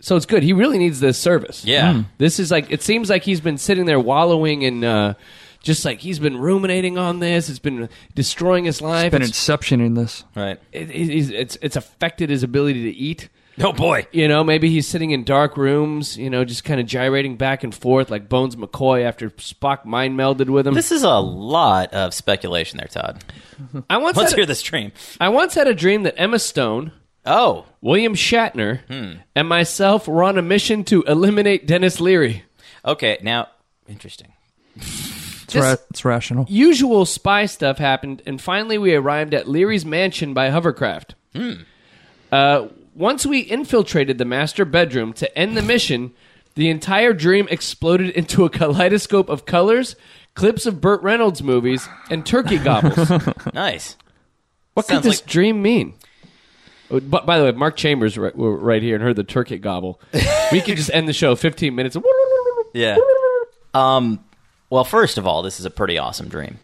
[0.00, 0.42] So it's good.
[0.42, 1.64] He really needs this service.
[1.64, 2.04] Yeah.
[2.18, 5.14] This is like it seems like he's been sitting there wallowing in uh,
[5.62, 7.48] just like he's been ruminating on this.
[7.48, 9.10] It's been destroying his life.
[9.12, 10.24] Been It's, inception in this.
[10.36, 10.60] Right.
[10.72, 13.28] it, it- it's, it's it's affected his ability to eat.
[13.60, 14.06] Oh boy.
[14.10, 16.16] You know, maybe he's sitting in dark rooms.
[16.16, 20.18] You know, just kind of gyrating back and forth like Bones McCoy after Spock mind
[20.18, 20.74] melded with him.
[20.74, 23.22] This is a lot of speculation there, Todd.
[23.88, 24.90] I once Let's had hear a, this dream.
[25.20, 26.92] I once had a dream that Emma Stone.
[27.26, 27.64] Oh.
[27.80, 29.20] William Shatner Hmm.
[29.36, 32.42] and myself were on a mission to eliminate Denis Leary.
[32.84, 33.18] Okay.
[33.22, 33.48] Now,
[33.88, 34.32] interesting.
[34.76, 36.46] It's, ra- it's rational.
[36.48, 41.14] Usual spy stuff happened, and finally we arrived at Leary's mansion by hovercraft.
[41.34, 41.52] Hmm.
[42.32, 46.12] Uh, once we infiltrated the master bedroom to end the mission,
[46.54, 49.96] the entire dream exploded into a kaleidoscope of colors,
[50.34, 53.10] clips of Burt Reynolds movies, and turkey gobbles.
[53.54, 53.96] Nice.
[54.74, 55.94] what could this like- dream mean?
[56.90, 59.58] Oh, But by the way, Mark Chambers right, were right here and heard the turkey
[59.58, 60.00] gobble.
[60.52, 61.96] we could just end the show 15 minutes.
[62.74, 62.96] Yeah.
[63.72, 64.24] Um.
[64.70, 66.58] Well, first of all, this is a pretty awesome dream.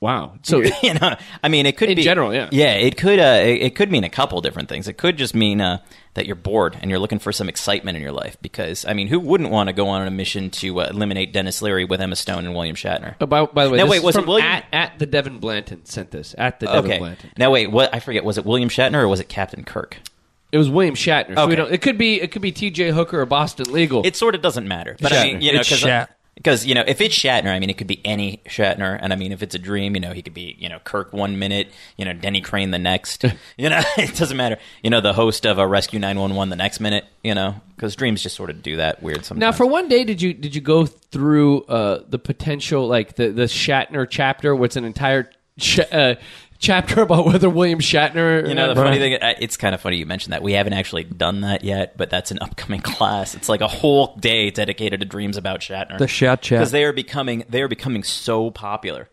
[0.00, 0.34] Wow.
[0.42, 2.48] So you know, I mean, it could In be general, yeah.
[2.52, 2.72] yeah.
[2.74, 4.88] It could, uh, it, it could mean a couple different things.
[4.88, 5.78] It could just mean uh,
[6.14, 8.36] that you're bored and you're looking for some excitement in your life.
[8.42, 11.62] Because I mean, who wouldn't want to go on a mission to uh, eliminate Denis
[11.62, 13.14] Leary with Emma Stone and William Shatner?
[13.20, 15.06] Oh, by, by the way, Now, this wait, is was it William- at, at the
[15.06, 16.98] Devin Blanton sent this at the Devin Okay.
[16.98, 17.30] Blanton.
[17.38, 17.94] Now wait, what?
[17.94, 18.22] I forget.
[18.24, 19.96] Was it William Shatner or was it Captain Kirk?
[20.52, 21.34] It was William Shatner.
[21.36, 21.56] So we Okay.
[21.56, 22.90] don't, it could be it could be T.J.
[22.92, 24.06] Hooker or Boston Legal.
[24.06, 24.96] It sort of doesn't matter.
[25.00, 26.15] But I mean, you know, It's because Shat.
[26.36, 29.16] Because you know, if it's Shatner, I mean, it could be any Shatner, and I
[29.16, 31.68] mean, if it's a dream, you know, he could be you know Kirk one minute,
[31.96, 33.24] you know, Denny Crane the next.
[33.56, 34.58] you know, it doesn't matter.
[34.82, 37.06] You know, the host of a Rescue Nine One One the next minute.
[37.24, 39.40] You know, because dreams just sort of do that weird sometimes.
[39.40, 43.30] now, for one day, did you did you go through uh, the potential like the
[43.30, 46.16] the Shatner chapter, What's an entire ch- uh,
[46.58, 48.48] chapter about whether William Shatner?
[48.48, 50.42] You know, the uh, funny thing, uh, it's kind of funny you mentioned that.
[50.42, 53.34] We haven't actually done that yet, but that's an upcoming class.
[53.34, 55.98] It's like a whole day dedicated to dreams about Shatner.
[55.98, 56.58] The Shat Chat.
[56.58, 59.08] because they are becoming they are becoming so popular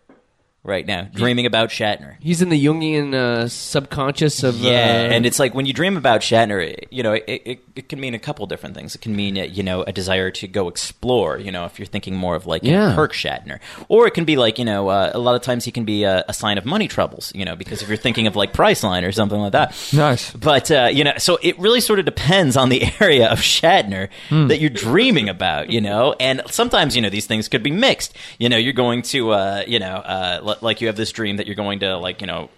[0.63, 1.09] right now.
[1.13, 2.15] Dreaming about Shatner.
[2.21, 5.97] he's in the Jungian uh, subconscious of Yeah, uh, and it's like when you dream
[5.97, 8.95] about Shatner, you know, it, it, it can mean a couple different things.
[8.95, 11.85] It can mean, uh, you know, a desire to go explore, you know, if you're
[11.85, 12.95] thinking more of like you know, Yeah.
[12.95, 13.59] Kirk Shatner.
[13.89, 16.03] Or it can be like, you know, uh, a lot of times he can be
[16.03, 19.05] a, a sign of money troubles, you know, because if you're thinking of like Priceline
[19.07, 19.75] or something like that.
[19.91, 20.31] Nice.
[20.31, 24.09] But, uh, you know, so it really sort of depends on the area of Shatner
[24.29, 24.47] Hmm.
[24.47, 28.15] that you're dreaming about, you know, and sometimes, you know, these things could be mixed.
[28.39, 31.47] You know, you're going to, uh, you know, uh, like you have this dream that
[31.47, 32.49] you're going to, like, you know,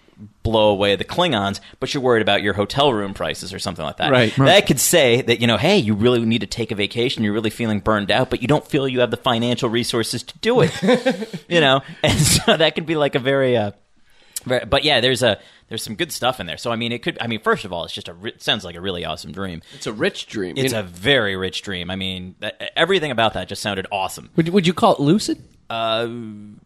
[0.42, 3.98] blow away the Klingons, but you're worried about your hotel room prices or something like
[3.98, 4.10] that.
[4.10, 4.36] Right.
[4.38, 4.46] Right.
[4.46, 7.34] That could say that, you know, hey, you really need to take a vacation, you're
[7.34, 10.60] really feeling burned out, but you don't feel you have the financial resources to do
[10.62, 11.44] it.
[11.48, 11.82] you know?
[12.02, 13.72] And so that could be like a very, uh,
[14.44, 16.56] very but yeah, there's a there's some good stuff in there.
[16.56, 17.18] So I mean, it could.
[17.20, 18.16] I mean, first of all, it's just a.
[18.24, 19.62] It sounds like a really awesome dream.
[19.74, 20.56] it's a rich dream.
[20.56, 21.90] It's You a very rich dream.
[21.90, 24.30] I mean, that, everything about that just sounded awesome.
[24.36, 25.42] would would you call it lucid?
[25.68, 26.06] Uh,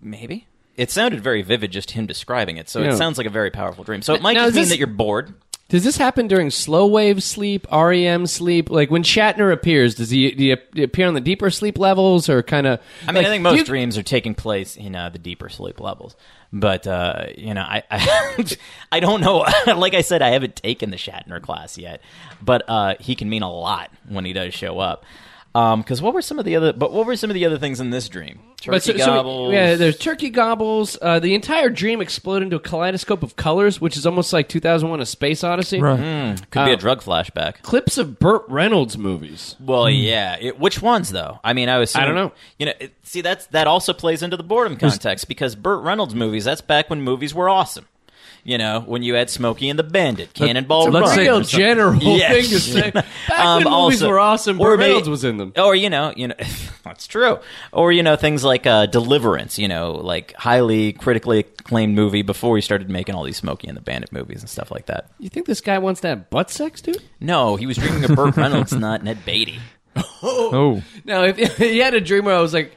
[0.03, 0.47] maybe.
[0.76, 2.68] It sounded very vivid, just him describing it.
[2.68, 2.92] So Yeah.
[2.92, 4.02] it sounds like a very powerful dream.
[4.02, 5.35] So it might Now, just is mean this- that you're bored.
[5.68, 8.70] Does this happen during slow wave sleep, REM sleep?
[8.70, 12.42] Like when Shatner appears, does he, do he appear on the deeper sleep levels or
[12.42, 12.80] kind of?
[13.06, 16.16] I mean, I think most dreams are taking place in uh, the deeper sleep levels.
[16.52, 18.44] But uh, you know, I I,
[18.92, 19.46] I don't know.
[19.76, 22.00] like I said, I haven't taken the Shatner class yet,
[22.42, 25.04] but uh, he can mean a lot when he does show up.
[25.53, 26.73] Because what were some of the other?
[26.73, 28.39] But what were some of the other things in this dream?
[28.61, 29.53] Turkey But so- so, gobbles.
[29.53, 30.97] yeah, there's turkey gobbles.
[31.01, 35.01] Uh, the entire dream exploded into a kaleidoscope of colors, which is almost like 2001:
[35.01, 35.81] A Space Odyssey.
[35.81, 36.37] Right.
[36.51, 37.63] could be uh, a drug flashback.
[37.63, 39.57] Clips of Burt Reynolds movies.
[39.59, 40.37] Well, yeah.
[40.39, 41.41] It, which ones though?
[41.43, 41.97] I mean, I was.
[41.97, 42.33] I don't know.
[42.59, 46.15] You know, it, see, that's that also plays into the boredom context because Burt Reynolds
[46.15, 46.45] movies.
[46.45, 47.87] That's back when movies were awesome.
[48.42, 51.98] You know, when you had Smokey and the Bandit, Cannonball so let's say- Real general
[52.03, 52.33] Yes.
[52.33, 52.90] thing to say.
[53.29, 55.53] Back Um, when movies also- were awesome, or Burt Reynolds was in them.
[55.57, 56.35] Or you know, you know,
[56.85, 57.38] that's true.
[57.72, 59.59] Or you know, things like uh, Deliverance.
[59.59, 63.76] You know, like highly critically acclaimed movie before he started making all these Smokey and
[63.76, 65.11] the Bandit movies and stuff like that.
[65.18, 67.03] You think this guy wants to have butt sex, dude?
[67.20, 69.59] No, he was dreaming of Burt Reynolds, not Ned Beatty.
[70.22, 72.72] Oh, No, if he had a dream where I was like,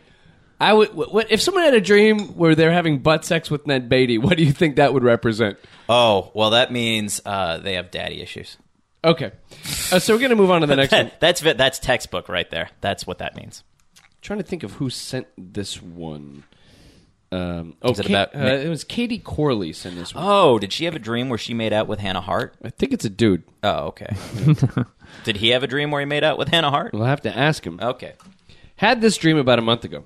[0.64, 0.94] I would.
[0.94, 4.38] What, if someone had a dream where they're having butt sex with Ned Beatty, what
[4.38, 5.58] do you think that would represent?
[5.90, 8.58] Oh, well, that means uh, they have daddy issues.
[9.06, 9.32] Okay,
[9.92, 11.12] uh, so we're gonna move on to the next one.
[11.20, 12.70] that's that's textbook right there.
[12.82, 13.64] That's what that means.
[14.22, 16.46] trying to think of who sent this one.
[17.34, 20.24] Um, oh, Is it Ka- about- uh, it was Katie Corley sent this one.
[20.26, 22.56] Oh, did she have a dream where she made out with Hannah Hart?
[22.64, 23.44] I think it's a dude.
[23.64, 24.16] Oh, okay.
[25.24, 26.94] did he have a dream where he made out with Hannah Hart?
[26.94, 27.80] We'll have to ask him.
[27.82, 28.14] Okay.
[28.76, 30.04] Had this dream about a month ago.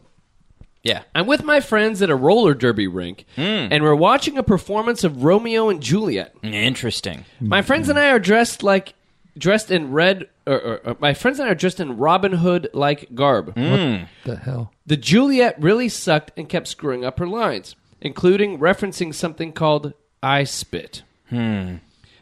[0.88, 1.04] Yeah.
[1.14, 3.42] I'm with my friends at a roller derby rink, hmm.
[3.42, 6.34] and we're watching a performance of Romeo and Juliet.
[6.44, 7.26] Interesting.
[7.42, 8.94] My friends and I are dressed like
[9.38, 10.30] dressed in red.
[10.46, 13.54] Or, or, or- my friends and I are dressed in Robin Hood like garb.
[13.54, 14.04] Hmm.
[14.24, 14.72] the hell.
[14.86, 20.46] The Juliet really sucked and kept screwing up her lines, including referencing something called "I
[20.46, 21.76] spit." Hmm.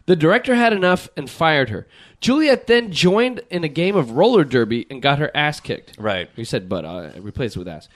[0.08, 1.88] The director had enough and fired her.
[2.20, 5.96] Juliet then joined in a game of roller derby and got her ass kicked.
[6.00, 6.30] Right.
[6.36, 6.86] You said butt.
[6.86, 7.88] I replaced it with ass.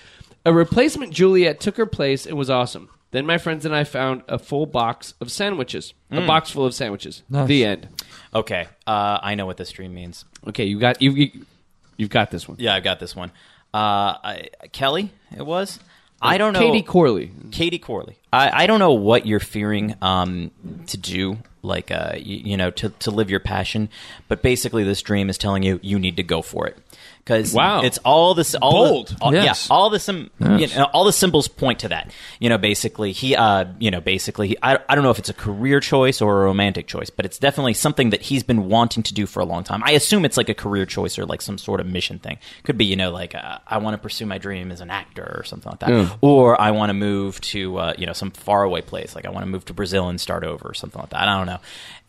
[0.45, 2.89] A replacement Juliet took her place and was awesome.
[3.11, 5.93] Then my friends and I found a full box of sandwiches.
[6.11, 7.23] A box full of sandwiches.
[7.29, 7.47] Nice.
[7.47, 7.87] The end.
[8.33, 8.67] Okay.
[8.85, 10.25] Uh, I know what this dream means.
[10.47, 11.45] Okay, you got you, you
[11.97, 12.57] you've got this one.
[12.59, 13.31] Yeah, I've got this one.
[13.73, 15.79] Uh, I, Kelly, it was.
[16.21, 16.59] I don't know.
[16.59, 17.31] Katie Corley.
[17.51, 18.17] Katie Corley.
[18.33, 20.51] I, I don't know what you're fearing um,
[20.87, 23.89] to do, like uh, you, you know, to, to live your passion.
[24.27, 26.77] But basically, this dream is telling you you need to go for it
[27.29, 27.81] because Wow.
[27.83, 29.07] it's all this all Bold.
[29.09, 29.67] The, all, Yes.
[29.69, 30.71] Yeah, all the sim, Yes.
[30.73, 32.11] you know, all the symbols point to that.
[32.39, 35.29] You know, basically he, uh, you know, basically he, I, I don't know if it's
[35.29, 39.03] a career choice or a romantic choice, but it's definitely something that he's been wanting
[39.03, 39.83] to do for a long time.
[39.85, 42.39] I assume it's like a career choice or like some sort of mission thing.
[42.63, 45.35] Could be, you know, like uh, I want to pursue my dream as an actor
[45.37, 46.15] or something like that, Yeah.
[46.21, 49.43] or I want to move to uh, you know some faraway place, like I want
[49.43, 51.27] to move to Brazil and start over or something like that.
[51.27, 51.59] I don't know.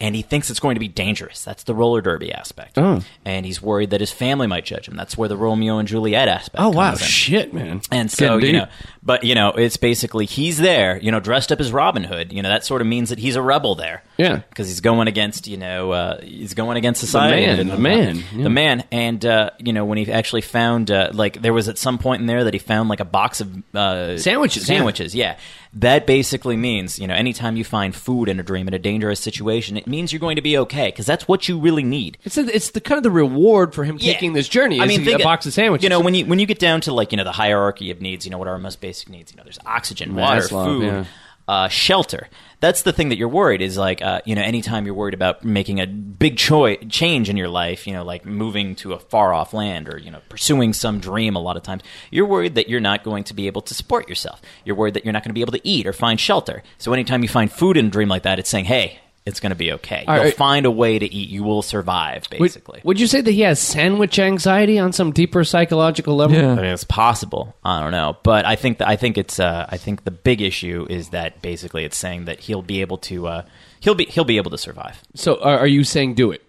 [0.02, 1.44] And he thinks it's going to be dangerous.
[1.44, 2.78] That's the roller derby aspect.
[2.78, 3.02] Oh.
[3.26, 4.96] And he's worried that his family might judge him.
[4.96, 6.62] That's where the Romeo and Juliet aspect.
[6.62, 6.98] Oh wow, in.
[6.98, 7.80] shit, man.
[7.90, 8.68] And so, Getting you deep.
[8.68, 12.32] know, but you know, it's basically he's there, you know, dressed up as Robin Hood.
[12.32, 14.02] You know, that sort of means that he's a rebel there.
[14.20, 14.37] Yeah.
[14.48, 17.46] because he's going against, you know, uh, he's going against society.
[17.46, 18.42] The man, the man, yeah.
[18.44, 18.85] the man.
[18.92, 22.20] And uh, you know, when he actually found, uh, like, there was at some point
[22.20, 24.76] in there that he found like a box of uh, Sandwiches, yeah.
[24.76, 25.38] Sandwiches, yeah.
[25.74, 29.20] That basically means, you know, anytime you find food in a dream in a dangerous
[29.20, 32.18] situation, it means you're going to be okay because that's what you really need.
[32.24, 34.12] It's a, it's the kind of the reward for him Yeah.
[34.12, 34.80] taking this journey.
[34.80, 35.85] I is mean, a think- box of sandwiches.
[35.85, 38.00] You know, when you when you get down to like you know the hierarchy of
[38.00, 39.30] needs, you know what are our most basic needs?
[39.30, 41.06] You know, there's oxygen, water, Maslow, food,
[41.46, 42.28] uh, shelter.
[42.60, 45.44] That's the thing that you're worried is like uh, you know anytime you're worried about
[45.44, 49.32] making a big choi- change in your life, you know, like moving to a far
[49.32, 51.36] off land or you know pursuing some dream.
[51.36, 54.08] A lot of times, you're worried that you're not going to be able to support
[54.08, 54.42] yourself.
[54.64, 56.62] You're worried that you're not going to be able to eat or find shelter.
[56.78, 59.00] So anytime you find food in a dream like that, it's saying, hey.
[59.30, 60.04] It's going to be okay.
[60.06, 60.36] All You'll right.
[60.36, 61.30] find a way to eat.
[61.30, 62.80] You will survive, basically.
[62.84, 66.36] would you say that he has sandwich anxiety on some deeper psychological level?
[66.36, 66.52] Yeah.
[66.52, 67.56] I mean, it's possible.
[67.64, 70.42] I don't know, but I think that I think it's uh, I think the big
[70.42, 73.42] issue is that basically it's saying that he'll be able to uh,
[73.80, 75.00] he'll be he'll be able to survive.
[75.14, 76.42] So are, are you saying do it?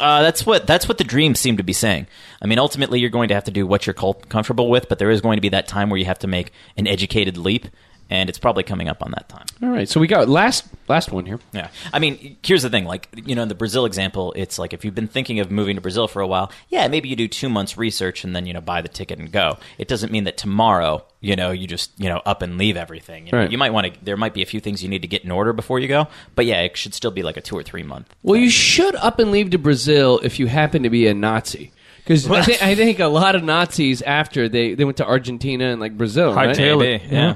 [0.00, 2.06] Uh, that's what that's what the dreams seem to be saying.
[2.40, 5.10] I mean, ultimately, you're going to have to do what you're comfortable with, but there
[5.10, 7.66] is going to be that time where you have to make an educated leap,
[8.08, 9.46] and it's probably coming up on that time.
[9.62, 9.88] All right.
[9.88, 11.38] So we got last last one here.
[11.52, 11.68] Yeah.
[11.92, 12.84] I mean, here's the thing.
[12.84, 15.76] Like, you know, in the Brazil example, it's like if you've been thinking of moving
[15.76, 18.52] to Brazil for a while, yeah, maybe you do two months research and then, you
[18.52, 19.58] know, buy the ticket and go.
[19.78, 23.26] It doesn't mean that tomorrow, you know, you just, you know, up and leave everything.
[23.26, 23.50] You, know, Right.
[23.52, 25.30] you might want to, there might be a few things you need to get in
[25.30, 26.08] order before you go.
[26.34, 28.14] But yeah, it should still be like a two or three month.
[28.22, 31.72] Well, you should up and leave to Brazil if you happen to be a Nazi.
[31.98, 35.66] Because I, thi- I think a lot of Nazis after they, they went to Argentina
[35.66, 36.56] and like Brazil, right?
[36.56, 37.12] Hightail Maybe, it.
[37.12, 37.34] yeah.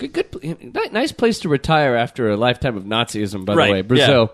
[0.00, 3.44] Good, good, nice place to retire after a lifetime of Nazism.
[3.44, 4.32] By Right, the way, Brazil.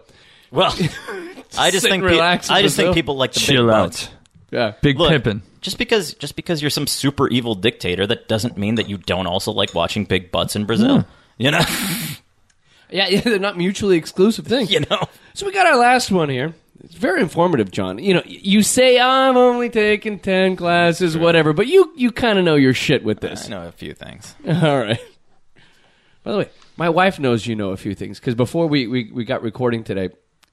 [0.51, 0.73] Well,
[1.59, 4.07] I just think and pe- I just think people like the big Chill butts.
[4.07, 4.13] out.
[4.53, 5.41] Yeah, Big Look, pimpin'.
[5.61, 9.27] just because just because you're some super evil dictator, that doesn't mean that you don't
[9.27, 11.01] also like watching big butts in Brazil.
[11.01, 11.11] Hmm.
[11.39, 11.61] You know,
[12.91, 13.21] yeah, yeah.
[13.21, 14.71] They're not mutually exclusive things.
[14.73, 15.09] you know.
[15.35, 16.55] So we got our last one here.
[16.85, 17.99] It's very informative, John.
[17.99, 22.45] You know, you say I'm only taking ten classes, whatever, but you you kind of
[22.45, 23.47] know your shit with this.
[23.47, 24.35] I know a few things.
[24.47, 25.01] All right.
[26.27, 29.13] By the way, my wife knows you know a few things because before we, we,
[29.13, 30.09] we got recording today,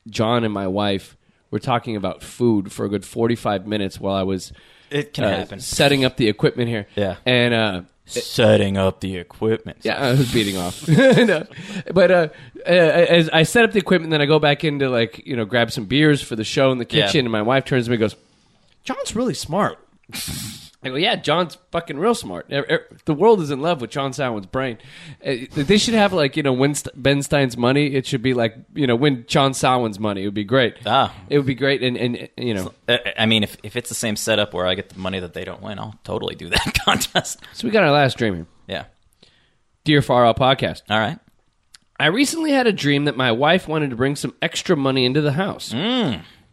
[0.07, 1.17] John and my wife
[1.49, 4.53] were talking about food for a good 45 minutes while I was
[4.91, 5.59] It can uh, happen.
[5.59, 6.85] setting up the equipment here.
[6.95, 7.15] Yeah.
[7.25, 9.77] And, uh, Setting up the equipment.
[9.81, 10.87] yeah, I was beating off.
[10.87, 11.47] no.
[11.91, 12.27] But uh,
[12.67, 15.35] uh, as I set up the equipment, then I go back in to, like, you
[15.35, 17.05] know, grab some beers for the show in the Yeah.
[17.07, 18.15] kitchen, and my wife turns to me and goes,
[18.83, 19.79] John's really smart.
[20.85, 22.47] I go, yeah, John's fucking real smart.
[22.51, 24.77] Er- er- The world is in love with John Sowan's brain.
[25.25, 27.95] Uh, They should have like you know, St- Ben Stein's money.
[27.95, 30.23] It should be like you know, win John Sowan's money.
[30.23, 30.75] It would be great.
[30.85, 31.13] Ah.
[31.29, 31.81] it would be great.
[31.83, 34.75] And and you know, Uh, I mean, if, if it's the same setup where I
[34.75, 37.39] get the money that they don't win, I'll totally do that contest.
[37.53, 38.45] so we got our last dream here.
[38.67, 38.85] Yeah.
[39.83, 40.81] Dear Far Out Podcast.
[40.89, 41.19] All right.
[41.99, 45.21] I recently had a dream that my wife wanted to bring some extra money into
[45.21, 45.73] the house.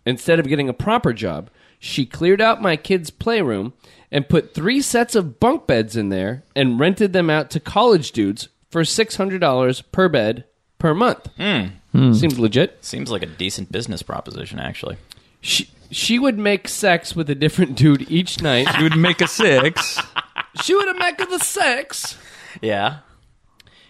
[0.06, 3.72] Instead of getting a proper job, she cleared out my kids' playroom
[4.12, 8.12] and put three sets of bunk beds in there and rented them out to college
[8.12, 10.44] dudes for $600 per bed
[10.78, 11.28] per month.
[11.36, 12.12] Hmm.
[12.12, 12.84] Seems legit.
[12.84, 14.96] Seems like a decent business proposition, actually.
[15.40, 18.68] She, she would make sex with a different dude each night.
[18.76, 20.00] she would make a six.
[20.62, 22.16] she would make the sex.
[22.60, 22.98] Yeah.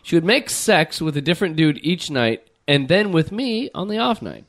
[0.03, 3.89] She would make sex with a different dude each night and then with me on
[3.89, 4.45] the off night.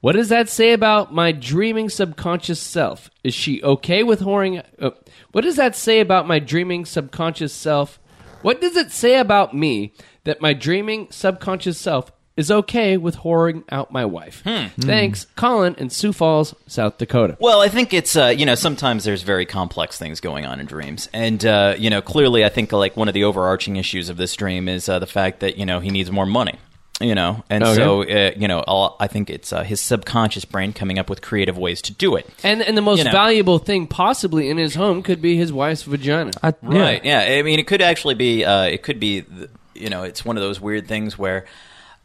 [0.00, 3.10] What does that say about my dreaming subconscious self?
[3.24, 4.62] Is she okay with whoring?
[4.78, 4.90] Uh,
[5.32, 7.98] what does that say about my dreaming subconscious self?
[8.42, 9.92] What does it say about me
[10.24, 14.42] that my dreaming subconscious self is okay with whoring out my wife?
[14.78, 17.36] Thanks, Colin in Sioux Falls, South Dakota.
[17.40, 20.66] Well, I think it's uh, you know sometimes there's very complex things going on in
[20.66, 24.18] dreams, and uh, you know clearly I think like one of the overarching issues of
[24.18, 26.60] this dream is uh, the fact that you know he needs more money.
[26.98, 27.74] You know, and Okay.
[27.74, 31.20] so uh, you know, all, I think it's uh, his subconscious brain coming up with
[31.20, 32.26] creative ways to do it.
[32.42, 33.10] And and the most You know.
[33.12, 36.30] valuable thing possibly in his home could be his wife's vagina.
[36.42, 37.04] I, Right.
[37.04, 37.20] Yeah.
[37.20, 38.44] I mean, it could actually be.
[38.46, 39.22] Uh, it could be.
[39.22, 41.44] th- You know, it's one of those weird things where.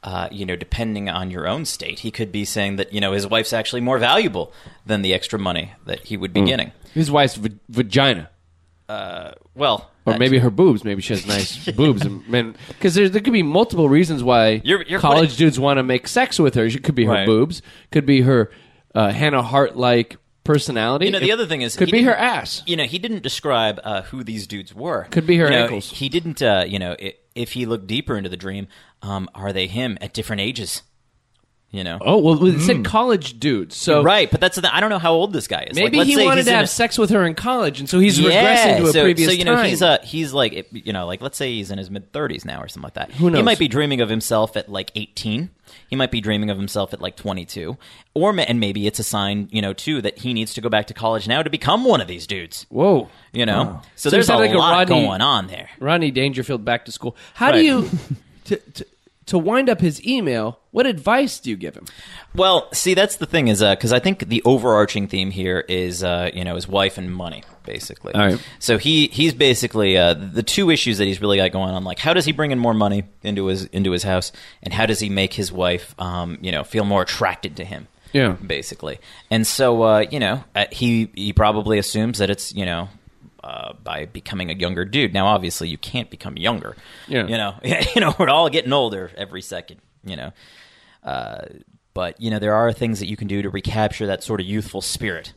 [0.03, 3.11] Uh, you know, depending on your own state, he could be saying that you know
[3.11, 4.51] his wife's actually more valuable
[4.83, 6.71] than the extra money that he would be getting.
[6.95, 8.27] His wife's va- vagina.
[8.89, 10.83] Well, Or maybe her boobs.
[10.83, 12.03] Maybe she has nice boobs.
[12.03, 15.83] And because there could be multiple reasons why You're- you're college putting- dudes want to
[15.83, 16.65] make sex with her.
[16.65, 17.25] It could be her Right.
[17.27, 17.61] boobs.
[17.91, 18.49] Could be her
[18.95, 21.05] uh, Hannah Hart like personality.
[21.05, 22.63] You know, the It other thing is could he be her didn't- ass.
[22.65, 25.03] You know, he didn't describe uh, who these dudes were.
[25.11, 25.91] Could be her You know, ankles.
[25.91, 26.41] He didn't.
[26.41, 28.67] Uh, you know, i if he looked deeper into the dream,
[29.01, 30.81] um, are they him at different ages?
[31.73, 31.99] You know.
[32.01, 33.77] Oh well, it said college dudes.
[33.77, 34.71] So Right, but that's the thing.
[34.73, 35.77] I don't know how old this guy is.
[35.77, 37.33] Like, maybe let's he say wanted he's to in have a- sex with her in
[37.33, 39.69] college, and so he's yeah, regressing to a so, previous so you know time.
[39.69, 42.61] he's uh he's like you know like let's say he's in his mid thirties now
[42.61, 43.11] or something like that.
[43.13, 43.37] Who knows?
[43.39, 45.49] He might be dreaming of himself at like eighteen.
[45.89, 47.77] He might be dreaming of himself at like twenty two,
[48.13, 50.67] or ma- and maybe it's a sign you know too that he needs to go
[50.67, 52.65] back to college now to become one of these dudes.
[52.67, 53.09] Whoa.
[53.31, 55.69] You know, so, So there's is a that like a lot Rodney- going on there.
[55.79, 57.15] Rodney Dangerfield back to school.
[57.33, 57.65] How do Right.
[57.65, 57.89] you
[58.45, 58.85] to, to
[59.31, 60.59] to wind up his email?
[60.71, 61.85] What advice do you give him?
[62.35, 66.29] Well, see, that's the thing is because I think the overarching theme here is uh,
[66.33, 68.13] you know his wife and money, basically.
[68.13, 68.47] All right.
[68.59, 71.85] So he he's basically uh, the two issues that he's really got going on.
[71.85, 74.85] Like, how does he bring in more money into his into his house, and how
[74.85, 77.87] does he make his wife, um, you know, feel more attracted to him?
[78.11, 78.33] Yeah.
[78.45, 78.99] basically.
[79.29, 82.89] And so uh, you know, uh, he he probably assumes that it's you know.
[83.43, 85.13] Uh, by becoming a younger dude.
[85.15, 86.75] Now, obviously, you can't become younger.
[87.07, 87.25] Yeah.
[87.25, 87.55] You know,
[87.95, 89.79] you know, we're all getting older every second.
[90.03, 90.31] You know,
[91.03, 91.45] uh,
[91.93, 94.45] but you know there are things that you can do to recapture that sort of
[94.47, 95.33] youthful spirit.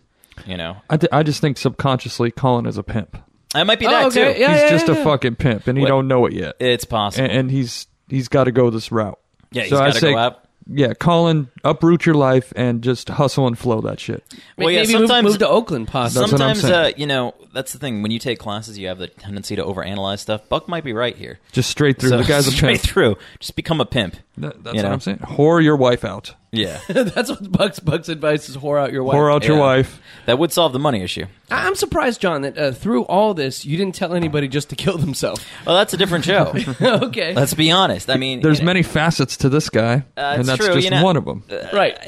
[0.47, 3.17] You know, I, th- I just think subconsciously Colin is a pimp.
[3.55, 4.35] it might be Oh, that okay.
[4.35, 4.41] too.
[4.41, 6.57] Yeah, he's yeah, just yeah, a fucking pimp, and he What- don't know it yet.
[6.61, 7.25] It's possible.
[7.25, 9.19] and, and he's he's got to go this route.
[9.51, 10.44] Yeah, he's so I gotta say, go out.
[10.67, 14.25] Yeah, Colin, uproot your life and just hustle and flow that shit.
[14.57, 16.23] Well, yeah, Maybe move- sometimes- move, to Oakland, possibly.
[16.23, 16.95] That's what I'm Sometimes, uh, saying.
[16.97, 18.01] you know, that's the thing.
[18.03, 20.49] When you take classes, you have the tendency to overanalyze stuff.
[20.49, 21.39] Buck might be right here.
[21.53, 22.11] Just straight through.
[22.11, 22.83] So, the guy's a straight pimp.
[22.83, 23.17] through.
[23.41, 24.17] Just become a pimp.
[24.39, 24.93] That- that's you what know?
[24.95, 25.19] I'm saying.
[25.19, 26.35] Whore your wife out.
[26.57, 29.17] Yeah, That's what Buck's Buck's advice is: whore out your wife.
[29.17, 29.63] Whore out your Yeah.
[29.63, 30.01] wife.
[30.27, 31.27] that would solve the money issue.
[31.51, 34.77] I- I'm surprised, John, that uh, through all this, you didn't tell anybody just to
[34.77, 35.45] kill themselves.
[35.67, 36.55] Well, that's a different show.
[36.81, 38.09] okay, Let's be honest.
[38.11, 40.75] I mean, There's you know, many facets to this guy, Uh, and it's that's true,
[40.75, 41.43] just you know- one of them.
[41.73, 41.99] right.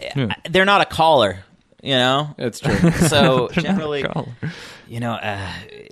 [0.48, 1.40] they're not a caller.
[1.82, 2.74] You know, That's true.
[3.08, 4.32] so They're not generally, a collar.
[4.88, 5.48] you know, uh,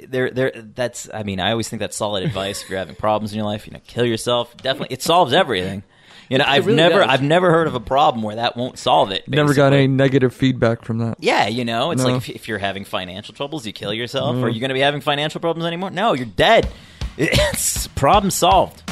[0.09, 0.51] there, there.
[0.75, 1.09] That's.
[1.13, 3.67] I mean, I always think that's solid advice if you're having problems in your life.
[3.67, 4.57] You know, kill yourself.
[4.57, 5.85] Definitely, it solves everything.
[6.29, 7.09] You know, I've really never, does.
[7.09, 9.29] I've never heard of a problem where that won't solve it.
[9.29, 11.17] Never got any negative feedback from that.
[11.21, 12.09] Yeah, you know, it's No.
[12.09, 14.37] like if, if you're having financial troubles, you kill yourself.
[14.37, 14.55] Are mm-hmm.
[14.55, 15.91] you going to be having financial problems anymore?
[15.91, 16.69] No, you're dead.
[17.17, 18.83] It's problem solved.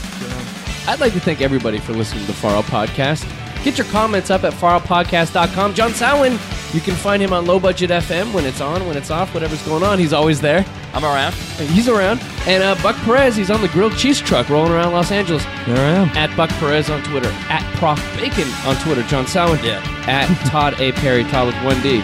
[0.86, 3.24] I'd like to thank everybody for listening to the Far Out Podcast.
[3.64, 5.74] Get your comments up at faroutpodcast.com.
[5.74, 6.38] John Sowen,
[6.72, 9.62] you can find him on Low Budget FM when it's on, when it's off, whatever's
[9.66, 9.98] going on.
[9.98, 10.64] He's always there.
[10.94, 11.34] I'm around.
[11.34, 12.20] He's around.
[12.46, 15.44] And uh, Buck Perez, he's on the grilled cheese truck rolling around Los Angeles.
[15.66, 16.08] There I am.
[16.16, 17.30] At Buck Perez on Twitter.
[17.48, 19.02] At Prof Bacon on Twitter.
[19.04, 19.62] John Sowen.
[19.62, 19.82] Yeah.
[20.06, 20.92] At Todd A.
[20.92, 22.00] Perry, Todd with 1D.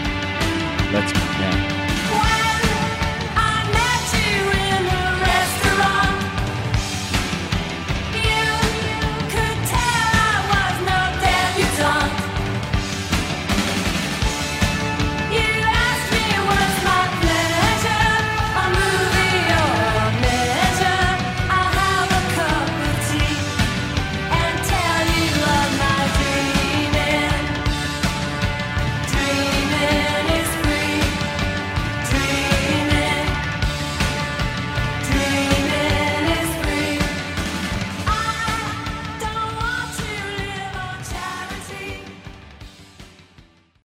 [0.93, 1.28] Let's go.